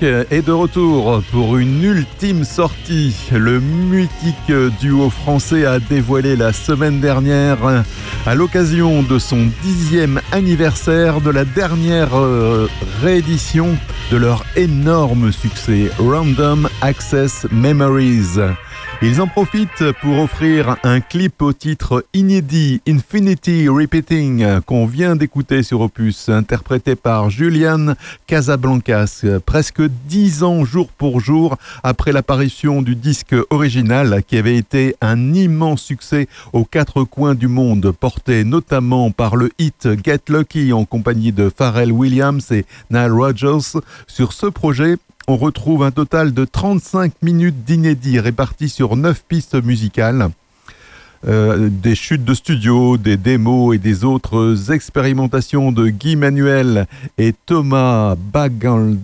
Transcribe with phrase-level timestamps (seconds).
[0.00, 3.14] Punk est de retour pour une ultime sortie.
[3.32, 7.58] Le mythique duo français a dévoilé la semaine dernière,
[8.26, 12.68] à l'occasion de son dixième anniversaire, de la dernière euh,
[13.02, 13.76] réédition
[14.10, 18.38] de leur énorme succès, Random Access Memories.
[19.02, 25.62] Ils en profitent pour offrir un clip au titre inédit Infinity Repeating qu'on vient d'écouter
[25.62, 27.94] sur Opus, interprété par Julian
[28.26, 34.96] Casablancas, presque dix ans jour pour jour après l'apparition du disque original qui avait été
[35.02, 40.72] un immense succès aux quatre coins du monde, porté notamment par le hit Get Lucky
[40.72, 43.78] en compagnie de Pharrell Williams et Nile Rodgers.
[44.06, 44.96] Sur ce projet,
[45.26, 50.30] on retrouve un total de 35 minutes d'inédits répartis sur 9 pistes musicales.
[51.26, 56.86] Euh, des chutes de studio, des démos et des autres expérimentations de Guy Manuel
[57.16, 58.98] et Thomas Bagalter,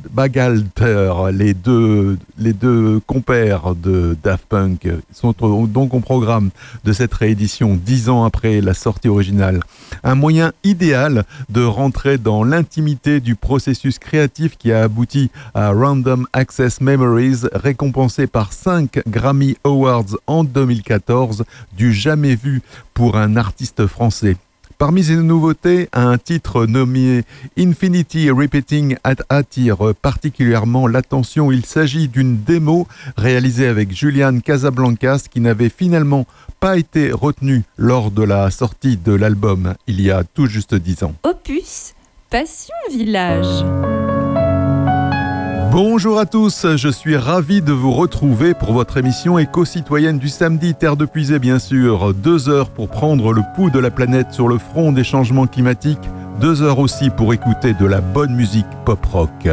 [1.32, 5.34] les deux, compères de Daft Punk, sont
[5.66, 6.50] donc au programme
[6.84, 9.60] de cette réédition dix ans après la sortie originale.
[10.04, 16.26] Un moyen idéal de rentrer dans l'intimité du processus créatif qui a abouti à Random
[16.34, 21.44] Access Memories, récompensé par 5 Grammy Awards en 2014
[21.76, 22.60] du jamais vu
[22.92, 24.36] pour un artiste français.
[24.78, 27.22] Parmi ces nouveautés, un titre nommé
[27.56, 28.96] Infinity Repeating
[29.28, 31.52] attire particulièrement l'attention.
[31.52, 36.26] Il s'agit d'une démo réalisée avec Julian Casablancas qui n'avait finalement
[36.58, 41.04] pas été retenue lors de la sortie de l'album il y a tout juste dix
[41.04, 41.14] ans.
[41.22, 41.94] Opus
[42.28, 44.09] Passion Village.
[45.72, 50.74] Bonjour à tous, je suis ravi de vous retrouver pour votre émission éco-citoyenne du samedi,
[50.74, 52.12] Terre de Puisée bien sûr.
[52.12, 56.10] Deux heures pour prendre le pouls de la planète sur le front des changements climatiques,
[56.40, 59.46] deux heures aussi pour écouter de la bonne musique pop-rock.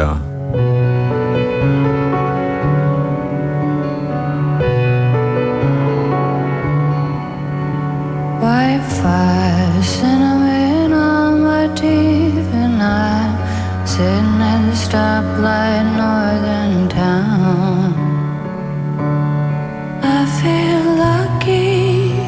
[14.88, 17.92] Stoplight, northern town.
[20.02, 22.22] I feel lucky.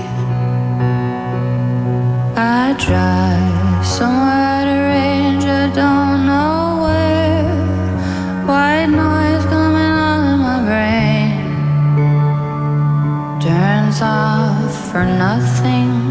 [2.35, 7.47] I drive somewhere at a range, I don't know where.
[8.49, 11.31] White noise coming on in my brain
[13.39, 16.08] turns off for nothing.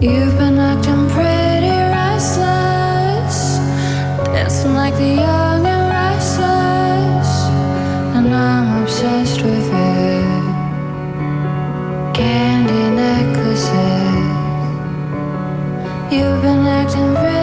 [0.00, 3.58] You've been acting pretty restless,
[4.26, 7.48] dancing like the young and restless,
[8.14, 10.44] and I'm obsessed with it.
[12.14, 13.72] Candy necklaces.
[16.12, 17.37] You've been acting pretty.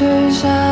[0.00, 0.69] 之下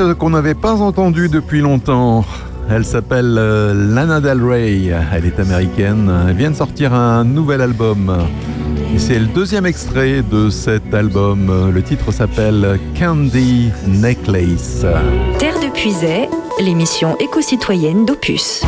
[0.00, 2.24] artiste qu'on n'avait pas entendu depuis longtemps.
[2.68, 4.90] Elle s'appelle euh, Lana Del Rey.
[5.12, 6.10] Elle est américaine.
[6.28, 8.14] Elle vient de sortir un nouvel album.
[8.94, 11.70] Et c'est le deuxième extrait de cet album.
[11.72, 14.84] Le titre s'appelle Candy Necklace.
[15.38, 16.28] Terre de Puisay,
[16.60, 18.62] l'émission éco-citoyenne d'Opus.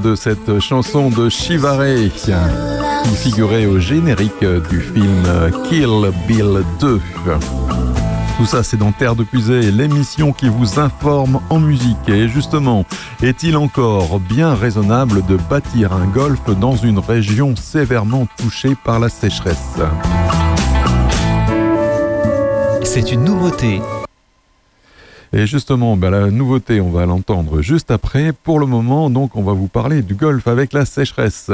[0.00, 5.22] de cette chanson de Chivaré qui figurait au générique du film
[5.68, 7.00] Kill Bill 2.
[8.36, 12.08] Tout ça, c'est dans Terre de Puisée, l'émission qui vous informe en musique.
[12.08, 12.84] Et justement,
[13.22, 19.08] est-il encore bien raisonnable de bâtir un golf dans une région sévèrement touchée par la
[19.08, 19.78] sécheresse?
[22.82, 23.80] C'est une nouveauté
[25.38, 28.32] et justement, bah, la nouveauté, on va l'entendre juste après.
[28.32, 31.50] Pour le moment, donc, on va vous parler du golf avec la sécheresse.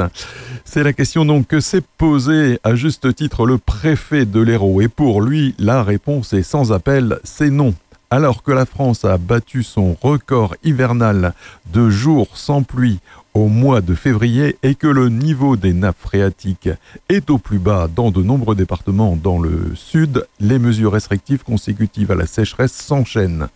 [0.63, 4.79] C'est la question donc que s'est posée à juste titre le préfet de l'Hérault.
[4.79, 7.73] Et pour lui, la réponse est sans appel, c'est non.
[8.09, 11.33] Alors que la France a battu son record hivernal
[11.73, 13.01] de jours sans pluie
[13.33, 16.69] au mois de février et que le niveau des nappes phréatiques
[17.09, 22.11] est au plus bas dans de nombreux départements dans le sud, les mesures restrictives consécutives
[22.11, 23.47] à la sécheresse s'enchaînent.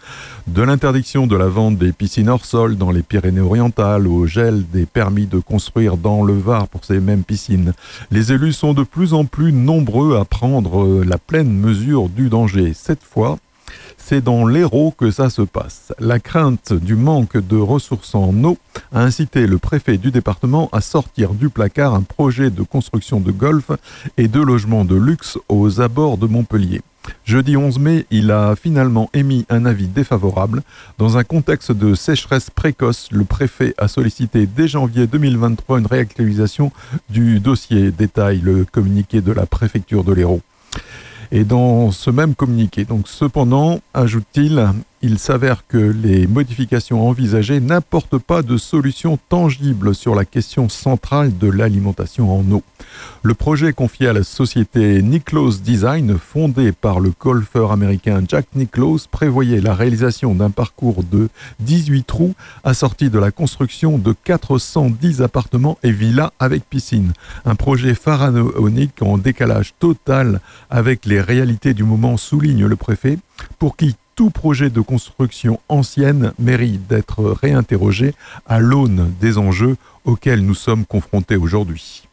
[0.47, 4.85] De l'interdiction de la vente des piscines hors sol dans les Pyrénées-Orientales au gel des
[4.85, 7.73] permis de construire dans le Var pour ces mêmes piscines,
[8.11, 12.73] les élus sont de plus en plus nombreux à prendre la pleine mesure du danger.
[12.73, 13.37] Cette fois,
[14.07, 15.91] c'est dans l'Hérault que ça se passe.
[15.99, 18.57] La crainte du manque de ressources en eau
[18.93, 23.33] a incité le préfet du département à sortir du placard un projet de construction de
[23.33, 23.69] golf
[24.15, 26.81] et de logements de luxe aux abords de Montpellier.
[27.25, 30.61] Jeudi 11 mai, il a finalement émis un avis défavorable.
[30.97, 36.71] Dans un contexte de sécheresse précoce, le préfet a sollicité dès janvier 2023 une réactualisation
[37.09, 40.41] du dossier, détaille le communiqué de la préfecture de l'Hérault.
[41.31, 44.69] Et dans ce même communiqué, donc cependant, ajoute-t-il,
[45.01, 51.37] il s'avère que les modifications envisagées n'apportent pas de solution tangible sur la question centrale
[51.37, 52.63] de l'alimentation en eau.
[53.21, 59.07] Le projet confié à la société Nicklaus Design, fondée par le golfeur américain Jack Nicklaus,
[59.07, 65.77] prévoyait la réalisation d'un parcours de 18 trous assorti de la construction de 410 appartements
[65.83, 67.13] et villas avec piscine.
[67.45, 73.19] Un projet pharaonique en décalage total avec les réalités du moment, souligne le préfet,
[73.59, 78.15] pour qui tout projet de construction ancienne mérite d'être réinterrogé
[78.47, 82.07] à l'aune des enjeux auxquels nous sommes confrontés aujourd'hui.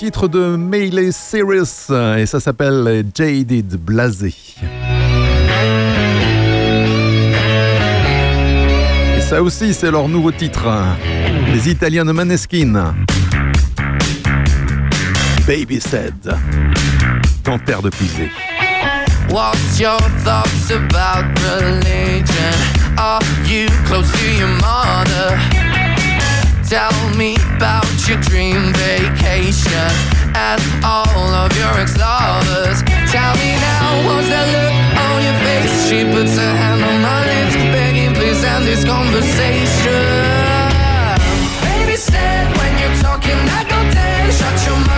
[0.00, 4.34] Titre de Miley Cyrus et ça s'appelle Jaded Blasé.
[9.14, 10.66] Et ça aussi, c'est leur nouveau titre.
[11.52, 12.94] Les Italiens de Maneskin.
[15.46, 16.14] Baby said.
[17.44, 18.30] De puiser.
[19.28, 22.00] What's your thoughts about religion?
[26.70, 29.90] Tell me about your dream vacation
[30.38, 32.86] and all of your ex-lovers.
[33.10, 34.70] Tell me now, what's that look
[35.02, 35.90] on your face?
[35.90, 39.98] She puts her hand on my lips, begging please end this conversation.
[41.66, 44.30] Baby said when you're talking, I go dead.
[44.30, 44.89] Shut your mouth,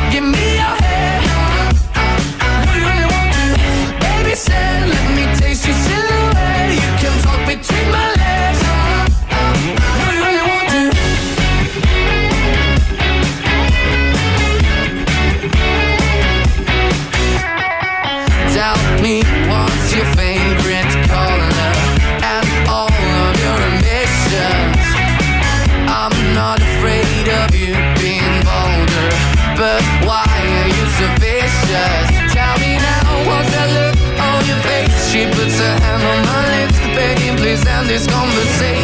[37.87, 38.82] this conversation.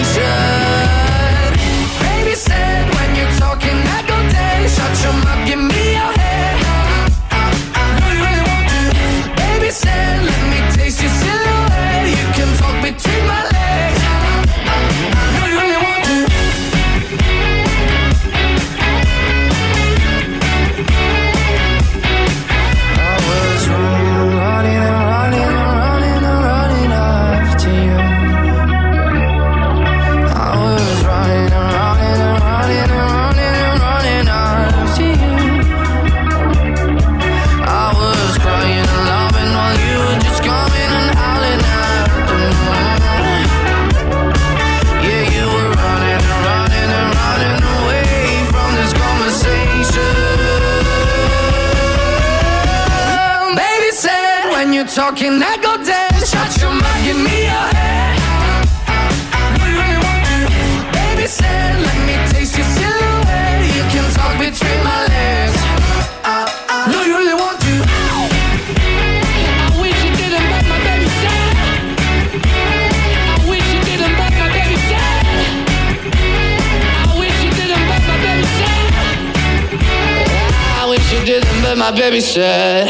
[81.99, 82.89] Baby said.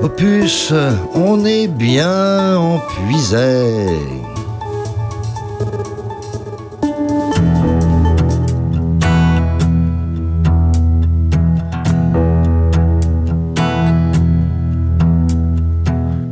[0.00, 0.72] Opus,
[1.14, 3.88] on est bien en puisée.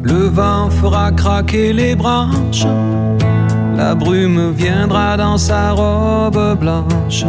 [0.02, 2.66] Le vent fera craquer les branches,
[3.76, 7.24] la brume viendra dans sa robe blanche.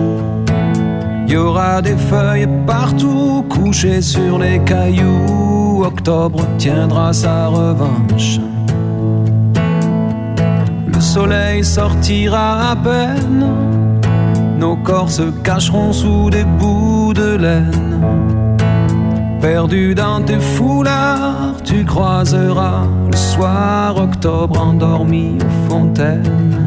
[1.26, 3.23] Il y aura des feuilles partout
[3.74, 5.84] sur les cailloux.
[5.84, 8.40] Octobre tiendra sa revanche.
[10.86, 13.46] Le soleil sortira à peine,
[14.60, 18.58] nos corps se cacheront sous des bouts de laine.
[19.42, 26.63] Perdu dans tes foulards, tu croiseras le soir octobre endormi aux fontaines.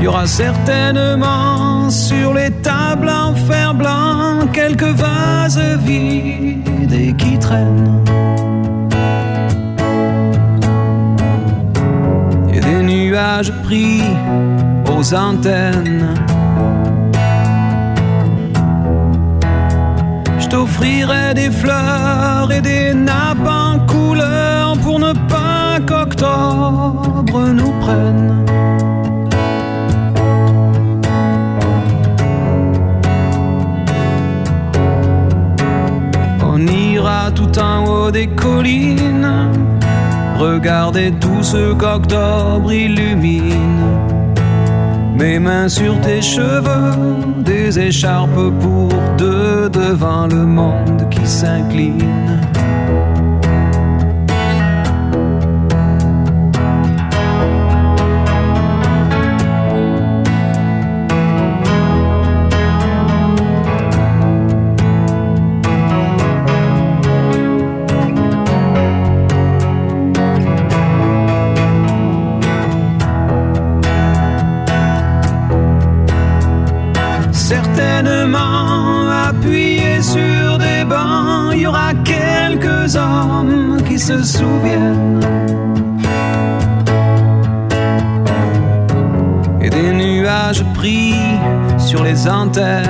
[0.00, 7.38] Il y aura certainement sur les tables en fer blanc quelques vases vides et qui
[7.38, 8.02] traînent.
[12.50, 14.00] Et des nuages pris
[14.90, 16.14] aux antennes.
[20.38, 28.40] Je t'offrirai des fleurs et des nappes en couleur pour ne pas qu'octobre nous prenne.
[37.34, 39.50] Tout en haut des collines,
[40.38, 43.86] regarder tout ce qu'octobre illumine.
[45.14, 46.94] Mes mains sur tes cheveux,
[47.38, 48.88] des écharpes pour
[49.18, 52.49] deux devant le monde qui s'incline.
[89.60, 91.14] Et des nuages pris
[91.78, 92.89] sur les antennes.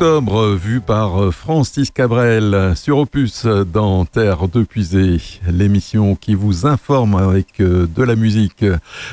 [0.00, 7.60] Vu par Francis Cabrel sur Opus dans Terre de Puisée, l'émission qui vous informe avec
[7.60, 8.64] euh, de la musique.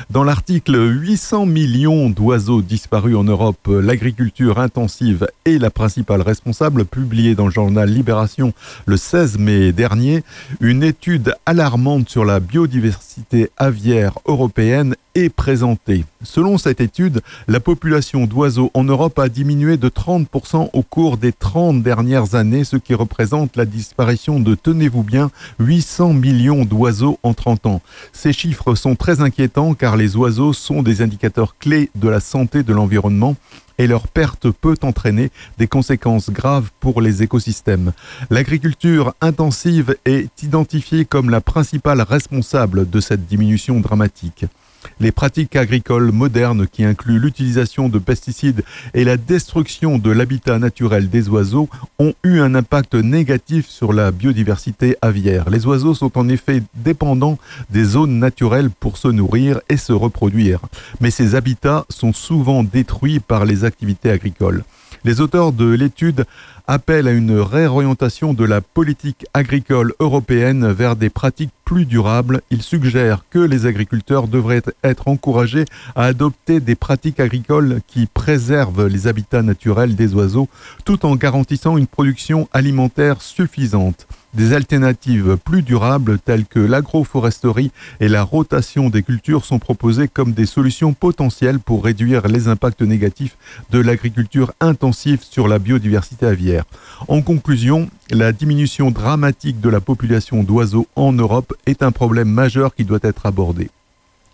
[0.08, 7.34] Dans l'article 800 millions d'oiseaux disparus en Europe, l'agriculture intensive est la principale responsable, publié
[7.34, 8.54] dans le journal Libération
[8.86, 10.24] le 16 mai dernier,
[10.62, 16.06] une étude alarmante sur la biodiversité aviaire européenne est présentée.
[16.24, 21.32] Selon cette étude, la population d'oiseaux en Europe a diminué de 30% au cours des
[21.32, 27.34] 30 dernières années, ce qui représente la disparition de, tenez-vous bien, 800 millions d'oiseaux en
[27.34, 27.82] 30 ans.
[28.12, 32.64] Ces chiffres sont très inquiétants car les oiseaux sont des indicateurs clés de la santé
[32.64, 33.36] de l'environnement
[33.78, 37.92] et leur perte peut entraîner des conséquences graves pour les écosystèmes.
[38.28, 44.46] L'agriculture intensive est identifiée comme la principale responsable de cette diminution dramatique.
[45.00, 48.64] Les pratiques agricoles modernes qui incluent l'utilisation de pesticides
[48.94, 54.10] et la destruction de l'habitat naturel des oiseaux ont eu un impact négatif sur la
[54.10, 55.50] biodiversité aviaire.
[55.50, 57.38] Les oiseaux sont en effet dépendants
[57.70, 60.60] des zones naturelles pour se nourrir et se reproduire.
[61.00, 64.64] Mais ces habitats sont souvent détruits par les activités agricoles.
[65.04, 66.24] Les auteurs de l'étude
[66.66, 72.42] appellent à une réorientation de la politique agricole européenne vers des pratiques plus durables.
[72.50, 75.64] Ils suggèrent que les agriculteurs devraient être encouragés
[75.96, 80.48] à adopter des pratiques agricoles qui préservent les habitats naturels des oiseaux
[80.84, 84.06] tout en garantissant une production alimentaire suffisante.
[84.34, 90.32] Des alternatives plus durables telles que l'agroforesterie et la rotation des cultures sont proposées comme
[90.32, 93.38] des solutions potentielles pour réduire les impacts négatifs
[93.70, 96.64] de l'agriculture intensive sur la biodiversité aviaire.
[97.08, 102.74] En conclusion, la diminution dramatique de la population d'oiseaux en Europe est un problème majeur
[102.74, 103.70] qui doit être abordé.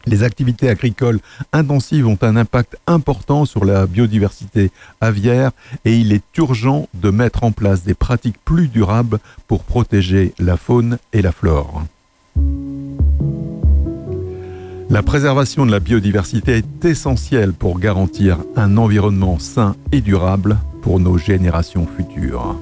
[0.06, 1.20] Les activités agricoles
[1.52, 5.50] intensives ont un impact important sur la biodiversité aviaire
[5.84, 10.56] et il est urgent de mettre en place des pratiques plus durables pour protéger la
[10.56, 11.84] faune et la flore.
[14.90, 21.00] La préservation de la biodiversité est essentielle pour garantir un environnement sain et durable pour
[21.00, 22.56] nos générations futures.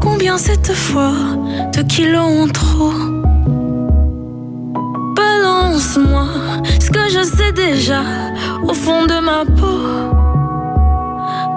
[0.00, 1.12] Combien cette fois
[1.74, 2.92] de kilos en trop?
[5.16, 6.26] Balance-moi
[6.80, 8.02] ce que je sais déjà
[8.62, 9.80] au fond de ma peau.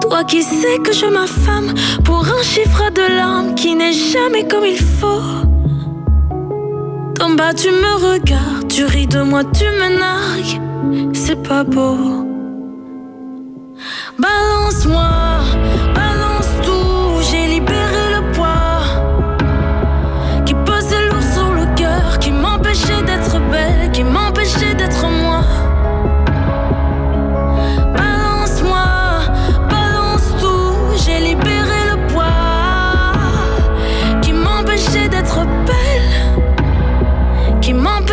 [0.00, 1.74] Toi qui sais que je m'affame
[2.04, 5.22] pour un chiffre de larmes qui n'est jamais comme il faut.
[7.18, 11.96] D'en bas tu me regardes, tu ris de moi, tu me nargues, c'est pas beau.
[14.18, 15.08] Balance-moi,
[15.94, 16.15] balance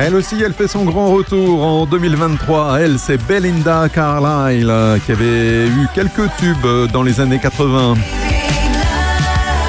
[0.00, 2.80] Elle aussi, elle fait son grand retour en 2023.
[2.80, 7.94] Elle, c'est Belinda Carlisle euh, qui avait eu quelques tubes dans les années 80.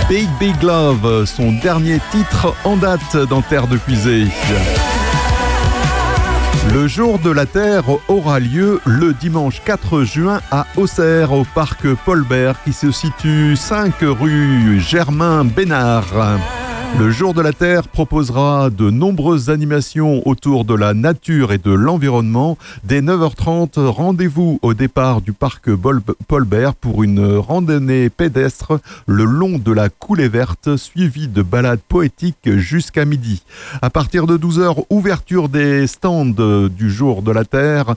[0.07, 4.27] Big Big Love, son dernier titre en date dans Terre de Puisée.
[6.73, 11.91] Le jour de la Terre aura lieu le dimanche 4 juin à Auxerre au parc
[12.05, 16.05] Paulbert qui se situe 5 rue Germain Bénard.
[16.97, 21.71] Le jour de la Terre proposera de nombreuses animations autour de la nature et de
[21.71, 22.57] l'environnement.
[22.83, 25.69] Dès 9h30, rendez-vous au départ du parc
[26.27, 32.57] Paulbert pour une randonnée pédestre le long de la coulée verte suivie de balades poétiques
[32.57, 33.43] jusqu'à midi.
[33.81, 37.95] À partir de 12h, ouverture des stands du jour de la Terre.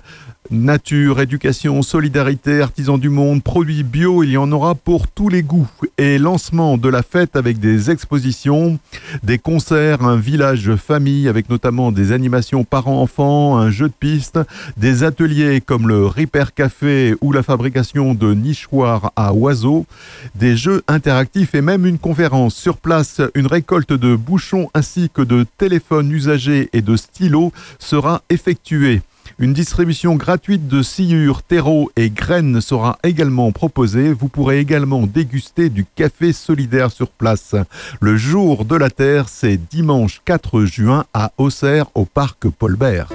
[0.52, 5.42] Nature, éducation, solidarité, artisans du monde, produits bio, il y en aura pour tous les
[5.42, 5.66] goûts.
[5.96, 8.78] Et lancement de la fête avec des expositions,
[9.22, 14.38] des concerts, un village famille avec notamment des animations parents-enfants, un jeu de piste,
[14.76, 19.86] des ateliers comme le Repair Café ou la fabrication de nichoirs à oiseaux,
[20.34, 25.22] des jeux interactifs et même une conférence sur place, une récolte de bouchons ainsi que
[25.22, 29.00] de téléphones usagés et de stylos sera effectuée.
[29.38, 34.12] Une distribution gratuite de sciures, terreaux et graines sera également proposée.
[34.12, 37.54] Vous pourrez également déguster du café solidaire sur place.
[38.00, 43.08] Le jour de la Terre, c'est dimanche 4 juin à Auxerre au parc Paulbert.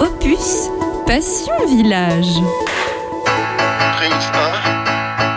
[0.00, 0.68] Opus,
[1.06, 2.40] Passion Village.
[3.96, 4.30] Prise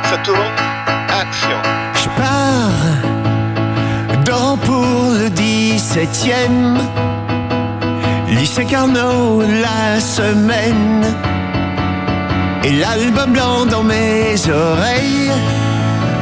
[0.04, 0.40] 1, ça tourne,
[1.10, 1.58] action.
[1.96, 3.06] Je pars
[4.26, 7.15] dans pour le 17e
[8.46, 11.04] lycée Carnot la semaine
[12.64, 15.32] et l'album blanc dans mes oreilles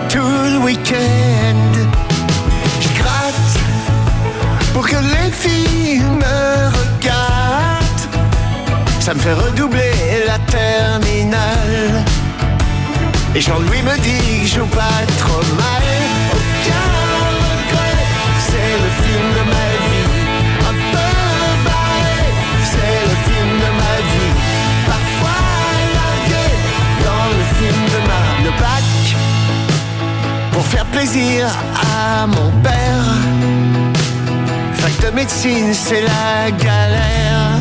[0.07, 1.71] tout le week-end.
[2.80, 3.53] Je gratte
[4.74, 8.07] pour que les filles me regardent.
[9.01, 12.05] Ça me fait redoubler la terminale.
[13.36, 15.93] Et Jean-Louis me dit que je joue pas trop mal.
[30.94, 33.06] Plaisir à mon père.
[34.76, 37.58] Fac de médecine, c'est la galère.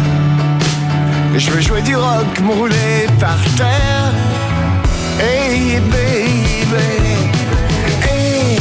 [1.36, 4.12] Je veux jouer du rock, me rouler par terre.
[5.18, 7.14] Hey baby
[8.06, 8.58] Hey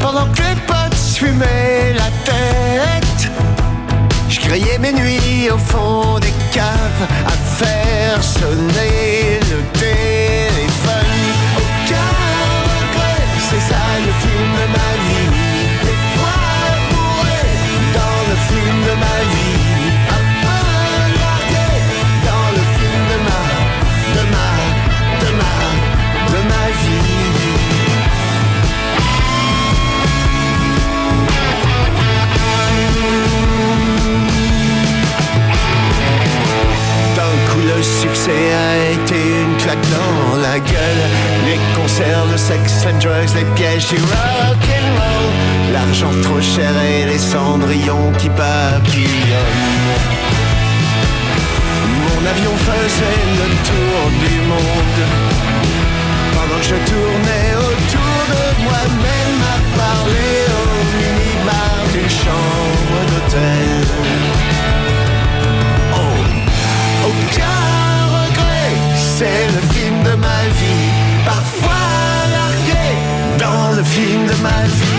[0.00, 3.30] Pendant que les potes fumaient la tête
[4.28, 10.19] Je grillais mes nuits au fond des caves À faire sonner le téléphone
[38.30, 41.04] succès a été une claque dans la gueule.
[41.46, 46.70] Les concerts, le sex and drugs, les pièges du rock and roll L'argent trop cher
[46.82, 49.36] et les cendrillons qui papillonnent.
[52.00, 55.00] Mon avion faisait le tour du monde.
[56.34, 60.68] Pendant que je tournais autour de moi-même À parler au
[60.98, 63.69] minibar d'une chambre d'hôtel
[73.90, 74.89] dans le film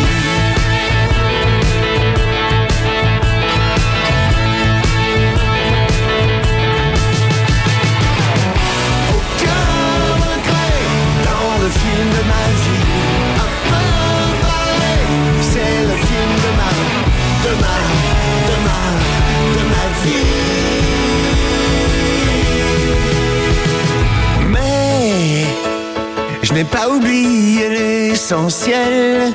[26.54, 29.34] je pas oublié l'essentiel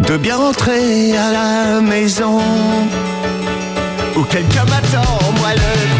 [0.00, 2.40] de bien rentrer à la maison.
[4.16, 5.99] Où quelqu'un m'attend, moi le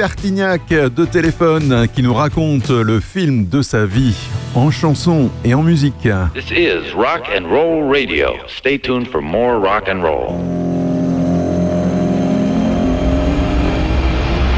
[0.00, 4.16] Bertignac de Téléphone qui nous raconte le film de sa vie
[4.54, 6.08] en chanson et en musique.
[6.32, 8.36] This is Rock and Roll Radio.
[8.48, 10.38] Stay tuned for more rock and roll.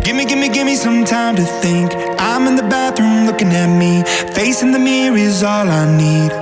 [0.05, 1.93] Gimme, gimme, gimme some time to think.
[2.20, 4.05] I'm in the bathroom looking at me.
[4.34, 6.41] Facing the mirror is all I need.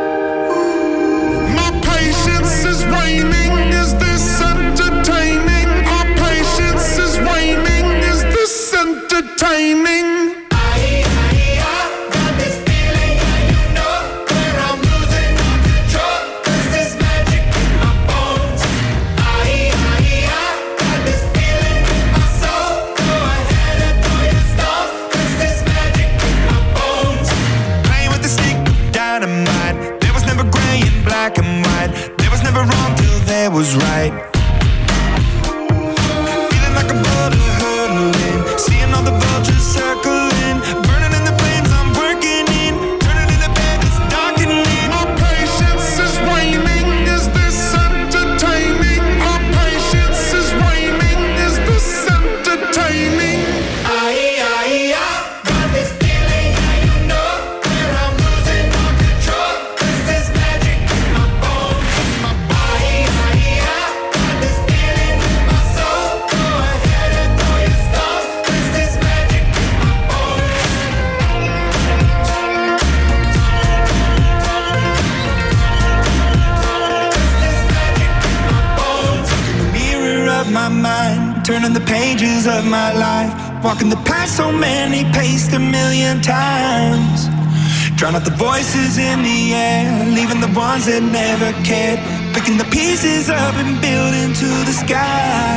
[90.91, 91.99] that never cared.
[92.35, 95.55] Picking the pieces up and building to the sky.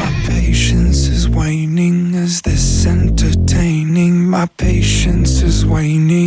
[0.00, 2.14] My patience is waning.
[2.14, 4.14] Is this entertaining?
[4.36, 6.19] My patience is waning.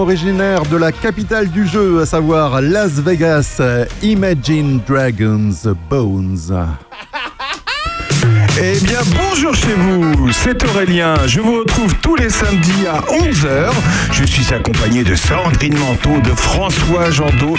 [0.00, 3.60] originaire de la capitale du jeu, à savoir Las Vegas,
[4.02, 6.50] Imagine Dragons Bones.
[8.62, 11.14] Eh bien, bonjour chez vous, c'est Aurélien.
[11.26, 13.70] Je vous retrouve tous les samedis à 11h.
[14.12, 17.56] Je suis accompagné de Sandrine Manteau, de François Jandot,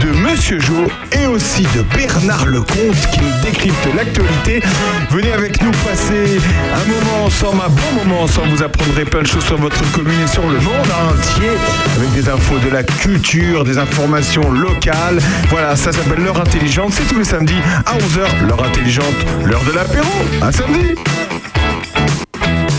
[0.00, 4.62] de Monsieur Jo et aussi de Bernard Lecomte qui nous décrypte l'actualité.
[5.10, 6.40] Venez avec nous passer
[6.74, 8.48] un moment ensemble, un bon moment ensemble.
[8.48, 11.50] Vous apprendrez plein de choses sur votre commune et sur le monde entier
[11.96, 15.20] avec des infos de la culture, des informations locales.
[15.50, 16.94] Voilà, ça s'appelle L'heure intelligente.
[16.94, 18.48] C'est tous les samedis à 11h.
[18.48, 19.14] L'heure intelligente,
[19.44, 20.31] l'heure de l'apéro.
[20.40, 20.94] Un samedi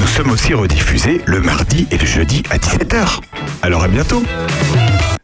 [0.02, 3.20] Nous sommes aussi rediffusés le mardi et le jeudi à 17h.
[3.62, 4.24] Alors à bientôt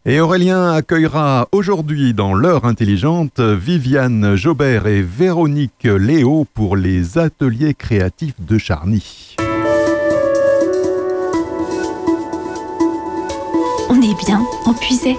[0.05, 7.73] et Aurélien accueillera aujourd'hui dans l'heure intelligente Viviane Jobert et Véronique Léo pour les ateliers
[7.73, 9.35] créatifs de Charny.
[13.89, 15.17] On est bien on puisait.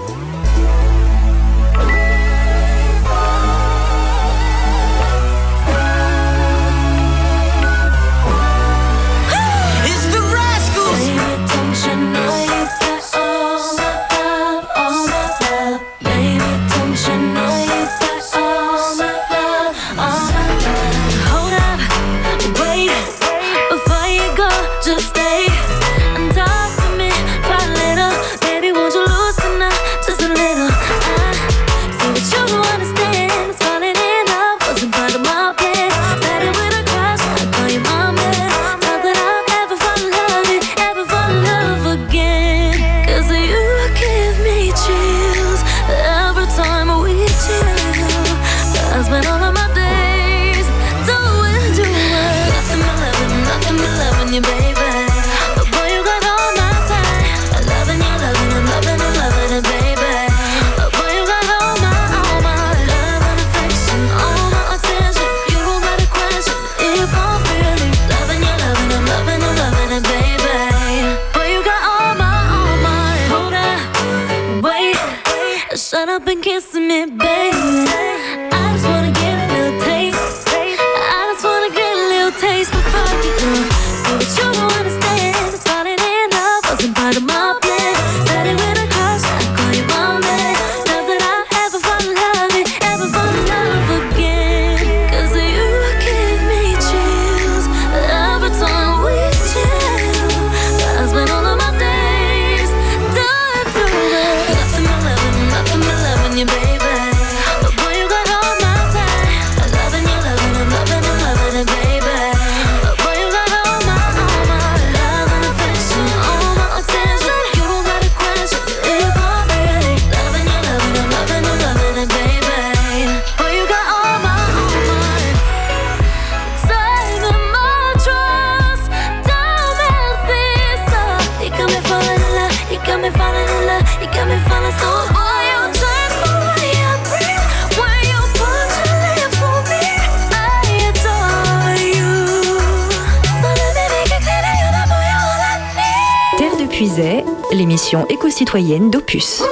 [147.53, 149.43] l'émission éco-citoyenne d'Opus.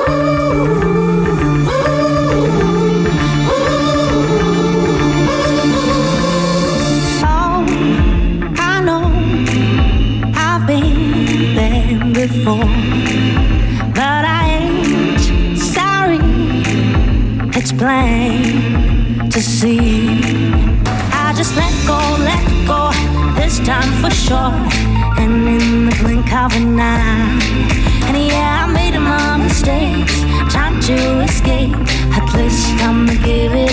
[14.00, 16.20] but I ain't sorry.
[17.58, 20.22] It's plain to see.
[21.12, 22.92] I just let go, let go,
[23.36, 24.54] this time for sure.
[25.22, 27.69] And in the blink of an eye.
[29.70, 30.22] mistakes.
[30.54, 31.76] Time to escape.
[32.18, 33.69] At least I'm giving.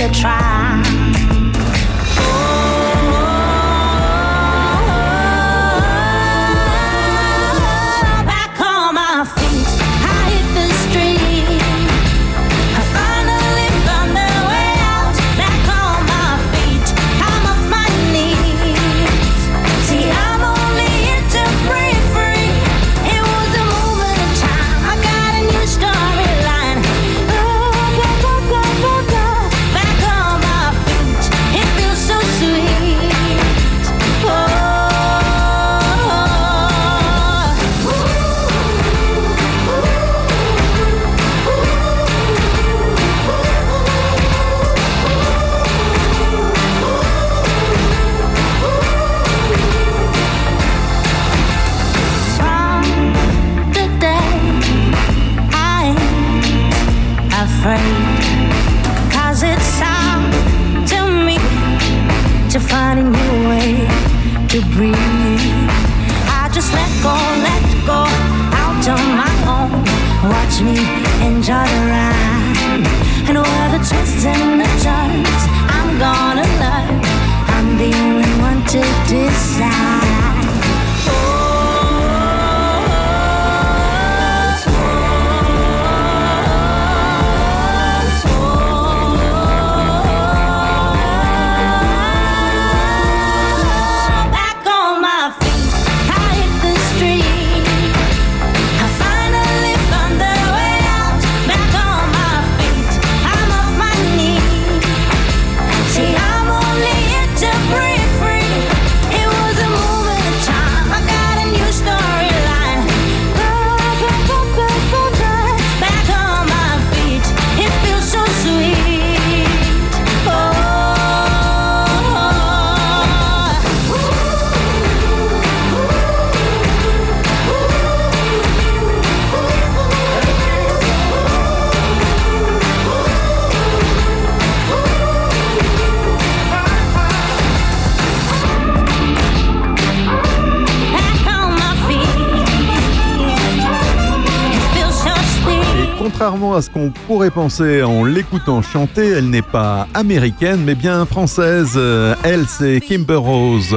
[146.19, 151.05] Contrairement à ce qu'on pourrait penser en l'écoutant chanter, elle n'est pas américaine, mais bien
[151.05, 151.75] française.
[151.77, 153.77] Euh, elle, c'est Kimber Rose.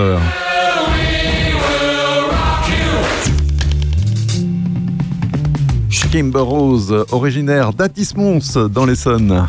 [6.14, 9.46] Kimber Rose, originaire d'Atis-Mons dans l'Essonne.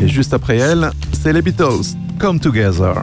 [0.00, 2.94] Et juste après elle, c'est les Beatles, Come Together.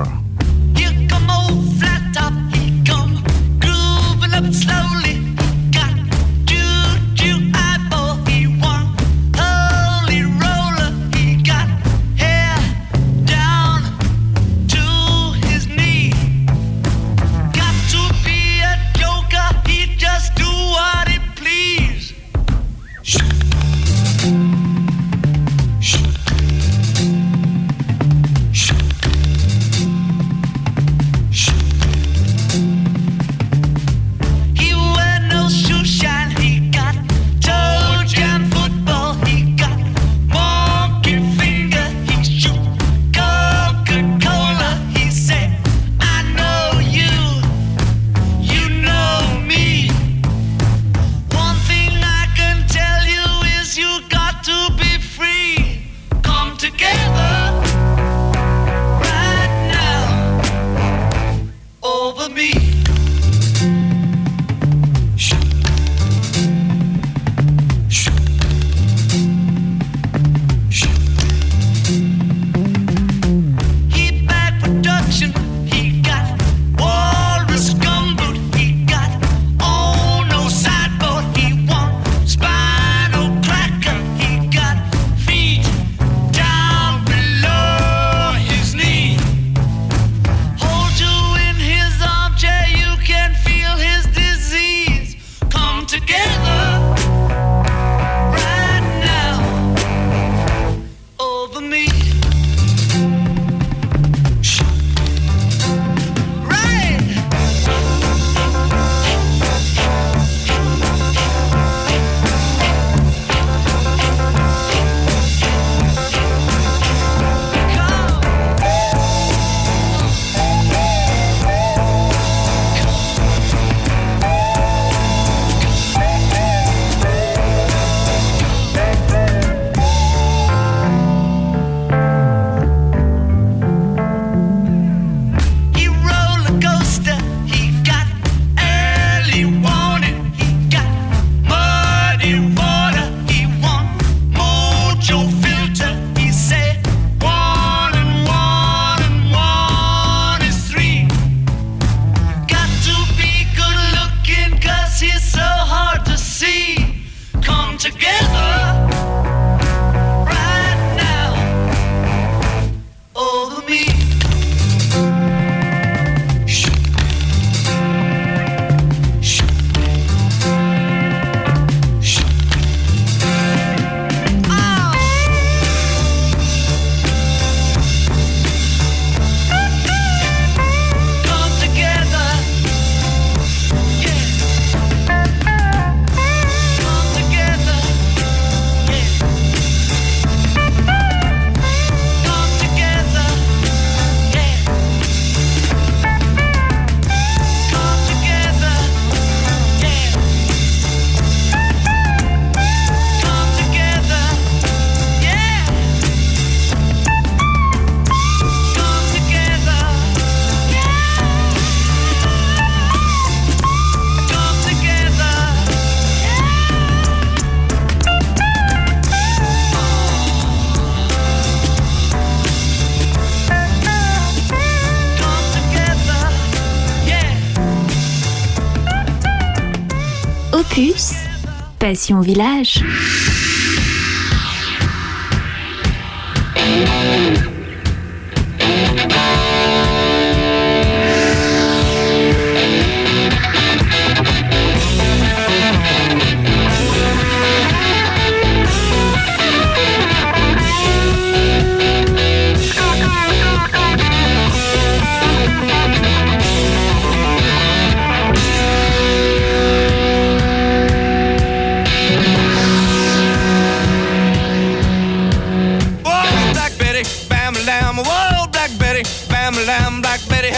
[231.79, 232.83] Passion Village.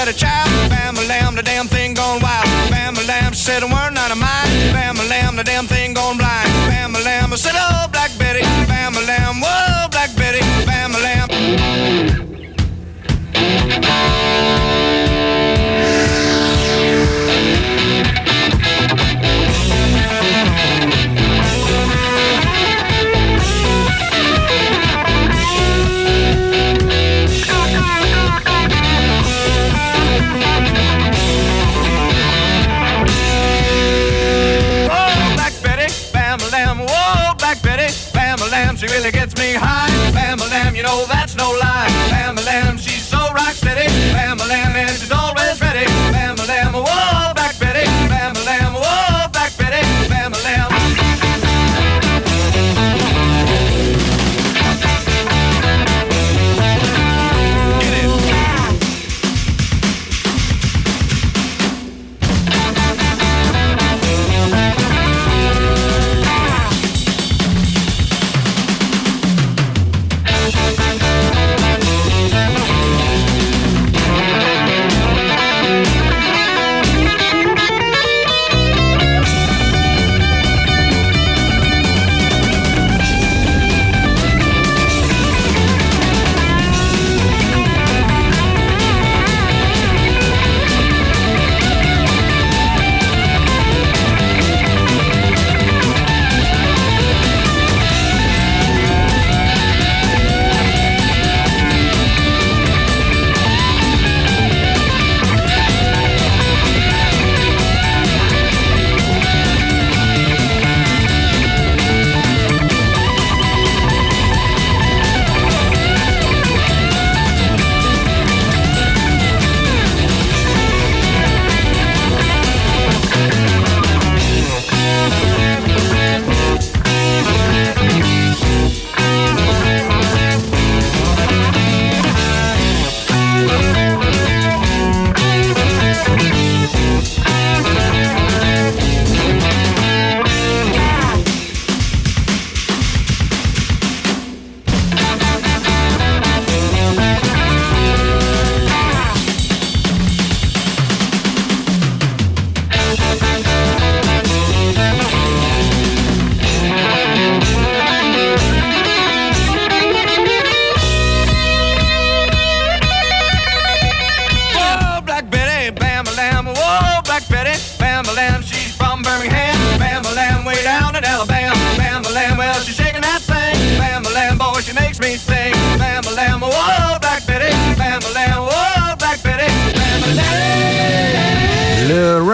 [0.10, 0.50] A child.
[0.70, 2.46] Bam lamb, the damn thing gone wild.
[2.72, 4.50] Bam a lamb, she said a word not of mine.
[4.74, 6.50] Bam a lamb, the damn thing gone blind.
[6.70, 9.42] Bam a lamb, I said, oh, Black Betty, bam a lamb.
[9.42, 11.99] Whoa, Black Betty, bam a lamb.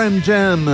[0.06, 0.70] Ram Jam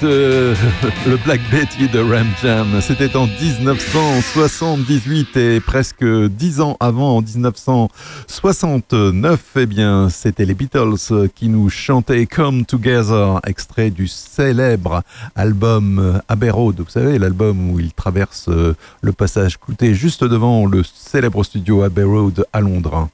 [0.00, 0.54] de
[1.06, 7.20] le Black Betty de Ram Jam, c'était en 1978 et presque dix ans avant, en
[7.20, 15.02] 1969, eh bien, c'était les Beatles qui nous chantaient Come Together, extrait du célèbre
[15.36, 16.80] album Abbey Road.
[16.80, 21.82] Vous savez, l'album où ils traversent euh, le passage clouté juste devant le célèbre studio
[21.82, 23.10] Abbey Road à Londres.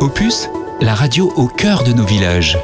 [0.00, 0.50] Opus,
[0.82, 2.58] la radio au cœur de nos villages.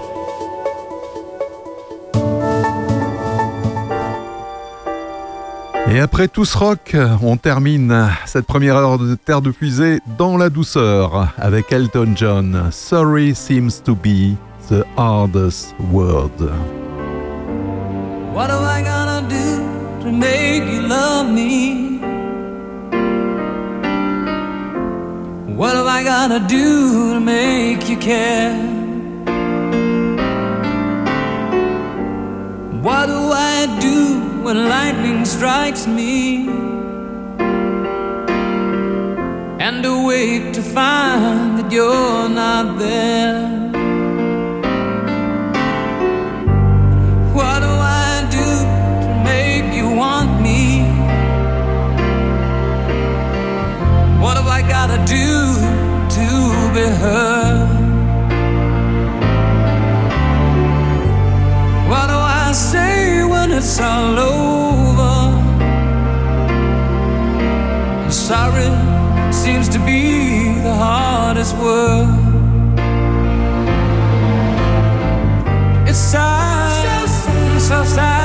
[5.91, 10.37] Et après tout ce rock, on termine cette première heure de Terre de Puisée dans
[10.37, 12.69] la douceur avec Elton John.
[12.71, 14.37] Sorry seems to be
[14.69, 16.31] the hardest word.
[18.35, 22.01] What am I gonna do to make you love me?
[25.57, 28.55] What am I gonna do to make you care?
[32.83, 36.49] What do I do when lightning strikes me
[39.61, 43.43] and awake to find that you're not there.
[47.37, 47.73] What do
[48.07, 48.49] I do
[49.05, 50.81] to make you want me?
[54.19, 55.29] What I gotta do
[56.17, 56.27] to
[56.73, 57.68] be heard?
[63.59, 65.15] it's all over.
[68.05, 68.71] I'm sorry
[69.33, 72.09] seems to be the hardest word.
[75.89, 77.61] It's sad, so sad.
[77.61, 78.18] So sad.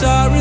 [0.00, 0.39] sorry.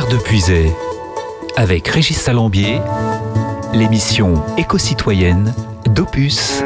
[0.00, 0.74] Pierre Depuiset
[1.56, 2.80] avec Régis Salambier,
[3.74, 5.52] l'émission éco-citoyenne
[5.84, 6.62] d'Opus.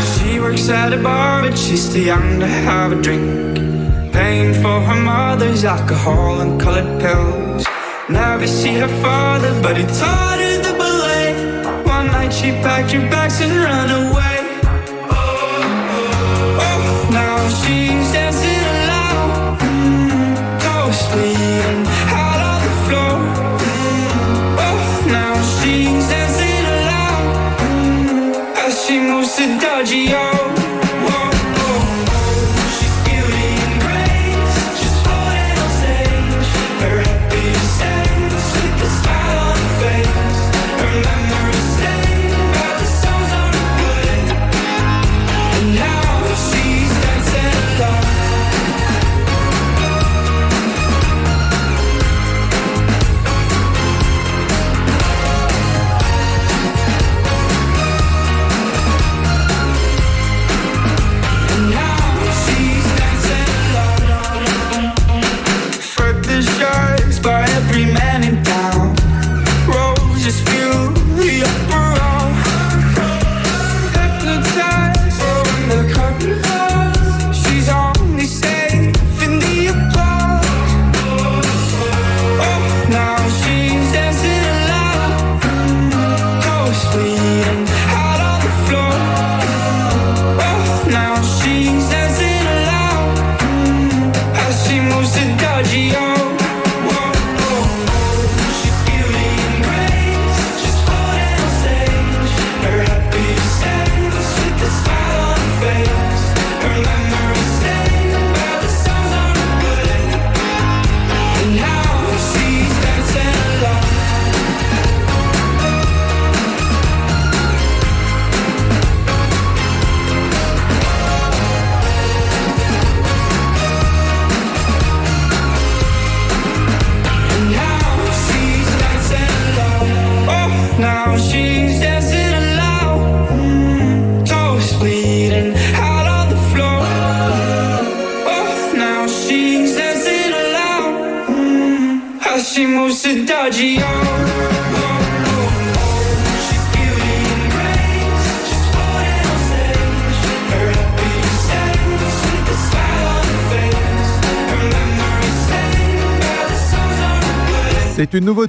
[0.00, 2.46] She works at a bar, but she's too young to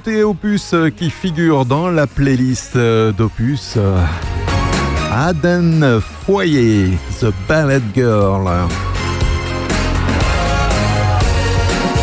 [0.06, 3.76] côté opus qui figure dans la playlist d'opus.
[5.12, 8.48] Aden Foyer, The Ballet Girl.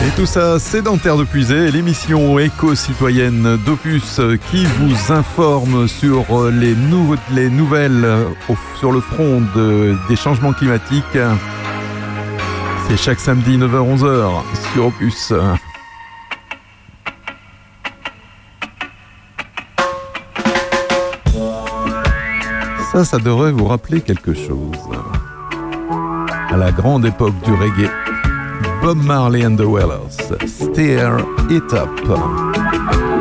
[0.06, 4.20] Et tout ça, c'est de Puiser, l'émission éco-citoyenne d'Opus
[4.52, 6.76] qui vous informe sur les,
[7.50, 8.08] nouvelles
[8.80, 9.42] sur le front
[10.10, 11.18] des changements climatiques.
[12.88, 14.44] C'est chaque samedi 9h-11h
[14.74, 15.32] sur Opus.
[22.94, 24.78] Ça, ça devrait vous rappeler quelque chose.
[26.52, 27.90] À la grande époque du reggae,
[28.84, 30.14] Bob Marley and the Wailers,
[30.46, 31.18] Steer
[31.50, 33.13] It Up.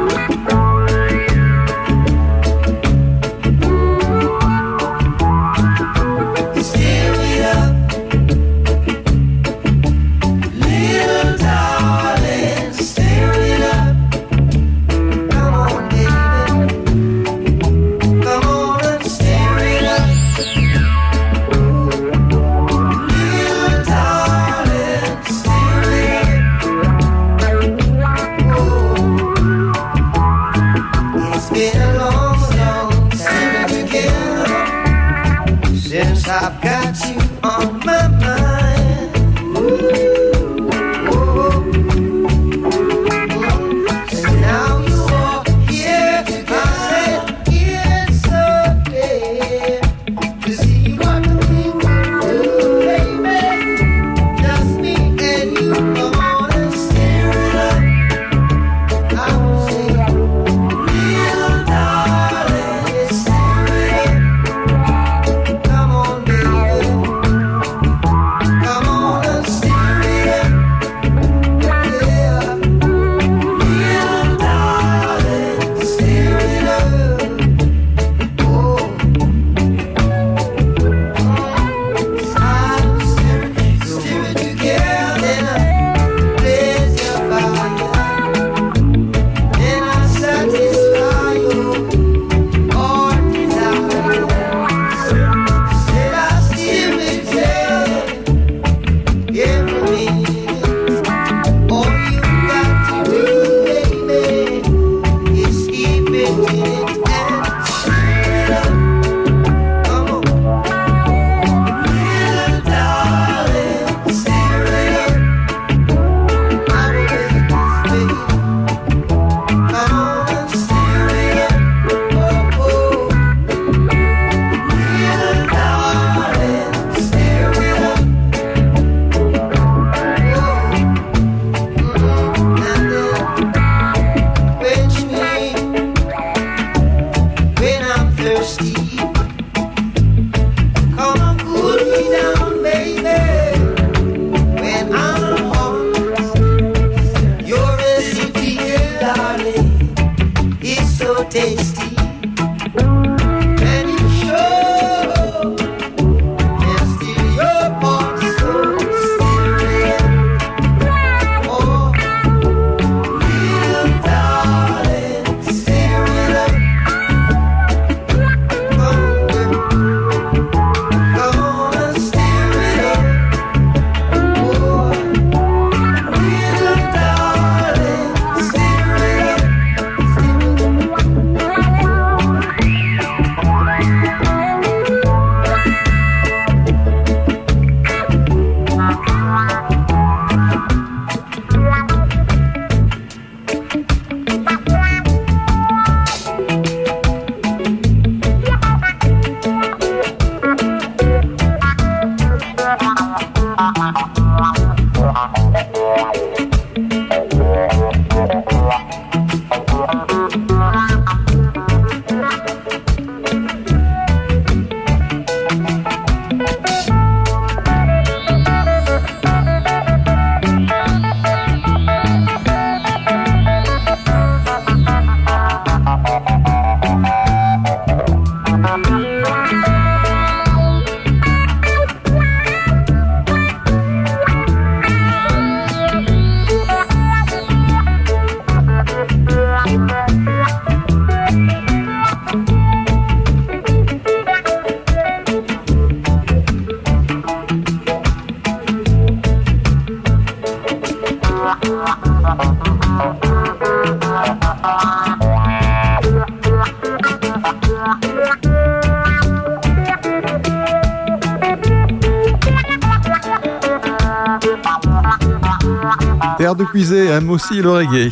[267.13, 268.11] Aime aussi le reggae.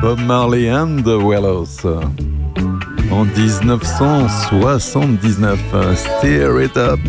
[0.00, 1.84] Bob Marley and the Wailers.
[3.10, 5.58] En 1979,
[5.96, 7.00] Steer It Up.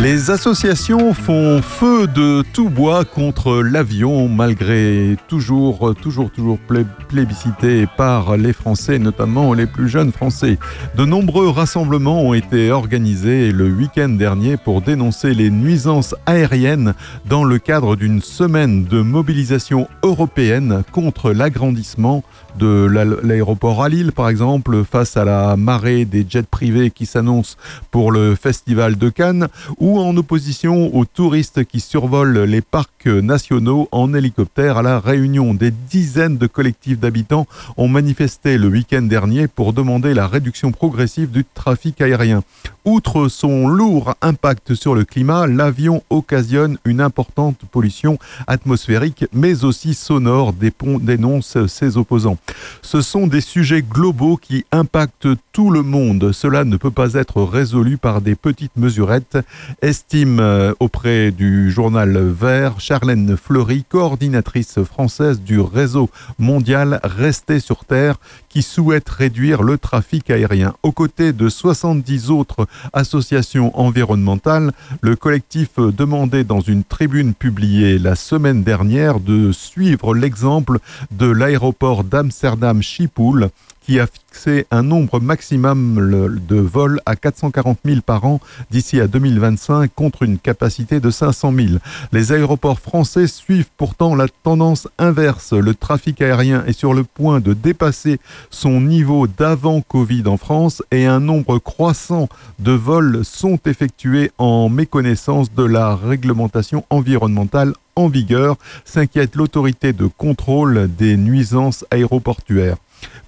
[0.00, 7.86] Les associations font feu de tout bois contre l'avion, malgré toujours, toujours, toujours plé- plébiscité
[7.98, 10.58] par les Français, notamment les plus jeunes Français.
[11.00, 16.92] De nombreux rassemblements ont été organisés le week-end dernier pour dénoncer les nuisances aériennes
[17.24, 22.22] dans le cadre d'une semaine de mobilisation européenne contre l'agrandissement
[22.58, 27.06] de la- l'aéroport à Lille, par exemple, face à la marée des jets privés qui
[27.06, 27.56] s'annonce
[27.90, 29.48] pour le festival de Cannes,
[29.78, 35.54] ou en opposition aux touristes qui survolent les parcs nationaux en hélicoptère à la Réunion.
[35.54, 37.46] Des dizaines de collectifs d'habitants
[37.76, 42.42] ont manifesté le week-end dernier pour demander la réduction progressive du trafic aérien.
[42.84, 49.94] Outre son lourd impact sur le climat, l'avion occasionne une importante pollution atmosphérique, mais aussi
[49.94, 50.52] sonore,
[51.00, 52.38] dénonce ses opposants.
[52.82, 56.32] Ce sont des sujets globaux qui impactent tout le monde.
[56.32, 59.38] Cela ne peut pas être résolu par des petites mesurettes,
[59.82, 67.84] estime euh, auprès du journal Vert Charlène Fleury, coordinatrice française du réseau mondial Rester sur
[67.84, 68.16] Terre,
[68.50, 70.74] qui souhaite réduire le trafic aérien.
[70.82, 78.16] Aux côtés de 70 autres associations environnementales, le collectif demandait dans une tribune publiée la
[78.16, 80.80] semaine dernière de suivre l'exemple
[81.12, 83.50] de l'aéroport d'Amsterdam Schiphol
[83.90, 88.38] qui a fixé un nombre maximum de vols à 440 000 par an
[88.70, 91.68] d'ici à 2025 contre une capacité de 500 000.
[92.12, 95.54] Les aéroports français suivent pourtant la tendance inverse.
[95.54, 100.84] Le trafic aérien est sur le point de dépasser son niveau d'avant Covid en France
[100.92, 102.28] et un nombre croissant
[102.60, 110.06] de vols sont effectués en méconnaissance de la réglementation environnementale en vigueur, s'inquiète l'autorité de
[110.06, 112.76] contrôle des nuisances aéroportuaires.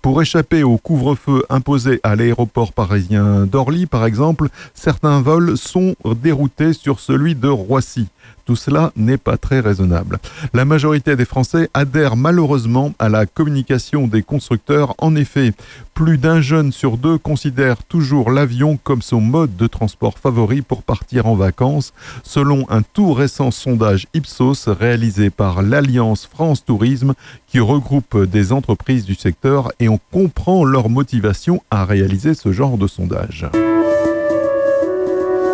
[0.00, 6.72] Pour échapper au couvre-feu imposé à l'aéroport parisien d'Orly, par exemple, certains vols sont déroutés
[6.72, 8.08] sur celui de Roissy.
[8.44, 10.18] Tout cela n'est pas très raisonnable.
[10.52, 14.94] La majorité des Français adhèrent malheureusement à la communication des constructeurs.
[14.98, 15.52] En effet,
[15.94, 20.82] plus d'un jeune sur deux considère toujours l'avion comme son mode de transport favori pour
[20.82, 21.92] partir en vacances,
[22.24, 27.14] selon un tout récent sondage Ipsos réalisé par l'Alliance France Tourisme
[27.46, 32.78] qui regroupe des entreprises du secteur et on comprend leur motivation à réaliser ce genre
[32.78, 33.46] de sondage.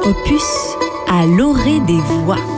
[0.05, 0.77] Opus
[1.09, 2.58] à l'orée des voix.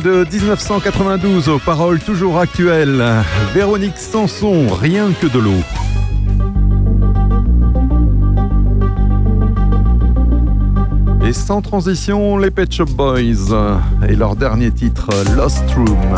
[0.00, 3.04] de 1992 aux paroles toujours actuelles.
[3.54, 5.62] Véronique Sanson, Rien que de l'eau.
[11.26, 13.54] Et sans transition, les Pet Shop Boys
[14.08, 16.16] et leur dernier titre, Lost Room.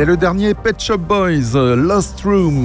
[0.00, 2.64] C'est le dernier Pet Shop Boys, euh, Lost Room.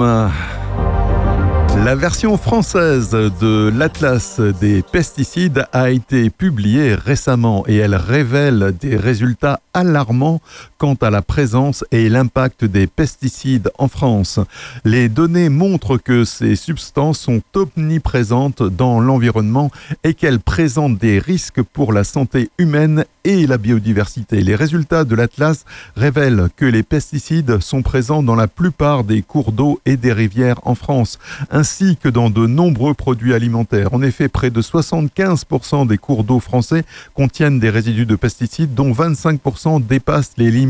[1.83, 8.95] La version française de l'Atlas des pesticides a été publiée récemment et elle révèle des
[8.95, 10.39] résultats alarmants
[10.77, 14.39] quant à la présence et l'impact des pesticides en France.
[14.83, 19.71] Les données montrent que ces substances sont omniprésentes dans l'environnement
[20.03, 24.41] et qu'elles présentent des risques pour la santé humaine et la biodiversité.
[24.41, 25.65] Les résultats de l'Atlas
[25.95, 30.59] révèlent que les pesticides sont présents dans la plupart des cours d'eau et des rivières
[30.63, 31.17] en France,
[31.49, 33.93] ainsi que dans de nombreux produits alimentaires.
[33.93, 36.83] En effet, près de 75% des cours d'eau français
[37.13, 40.64] contiennent des résidus de pesticides, dont 25% dépassent les limites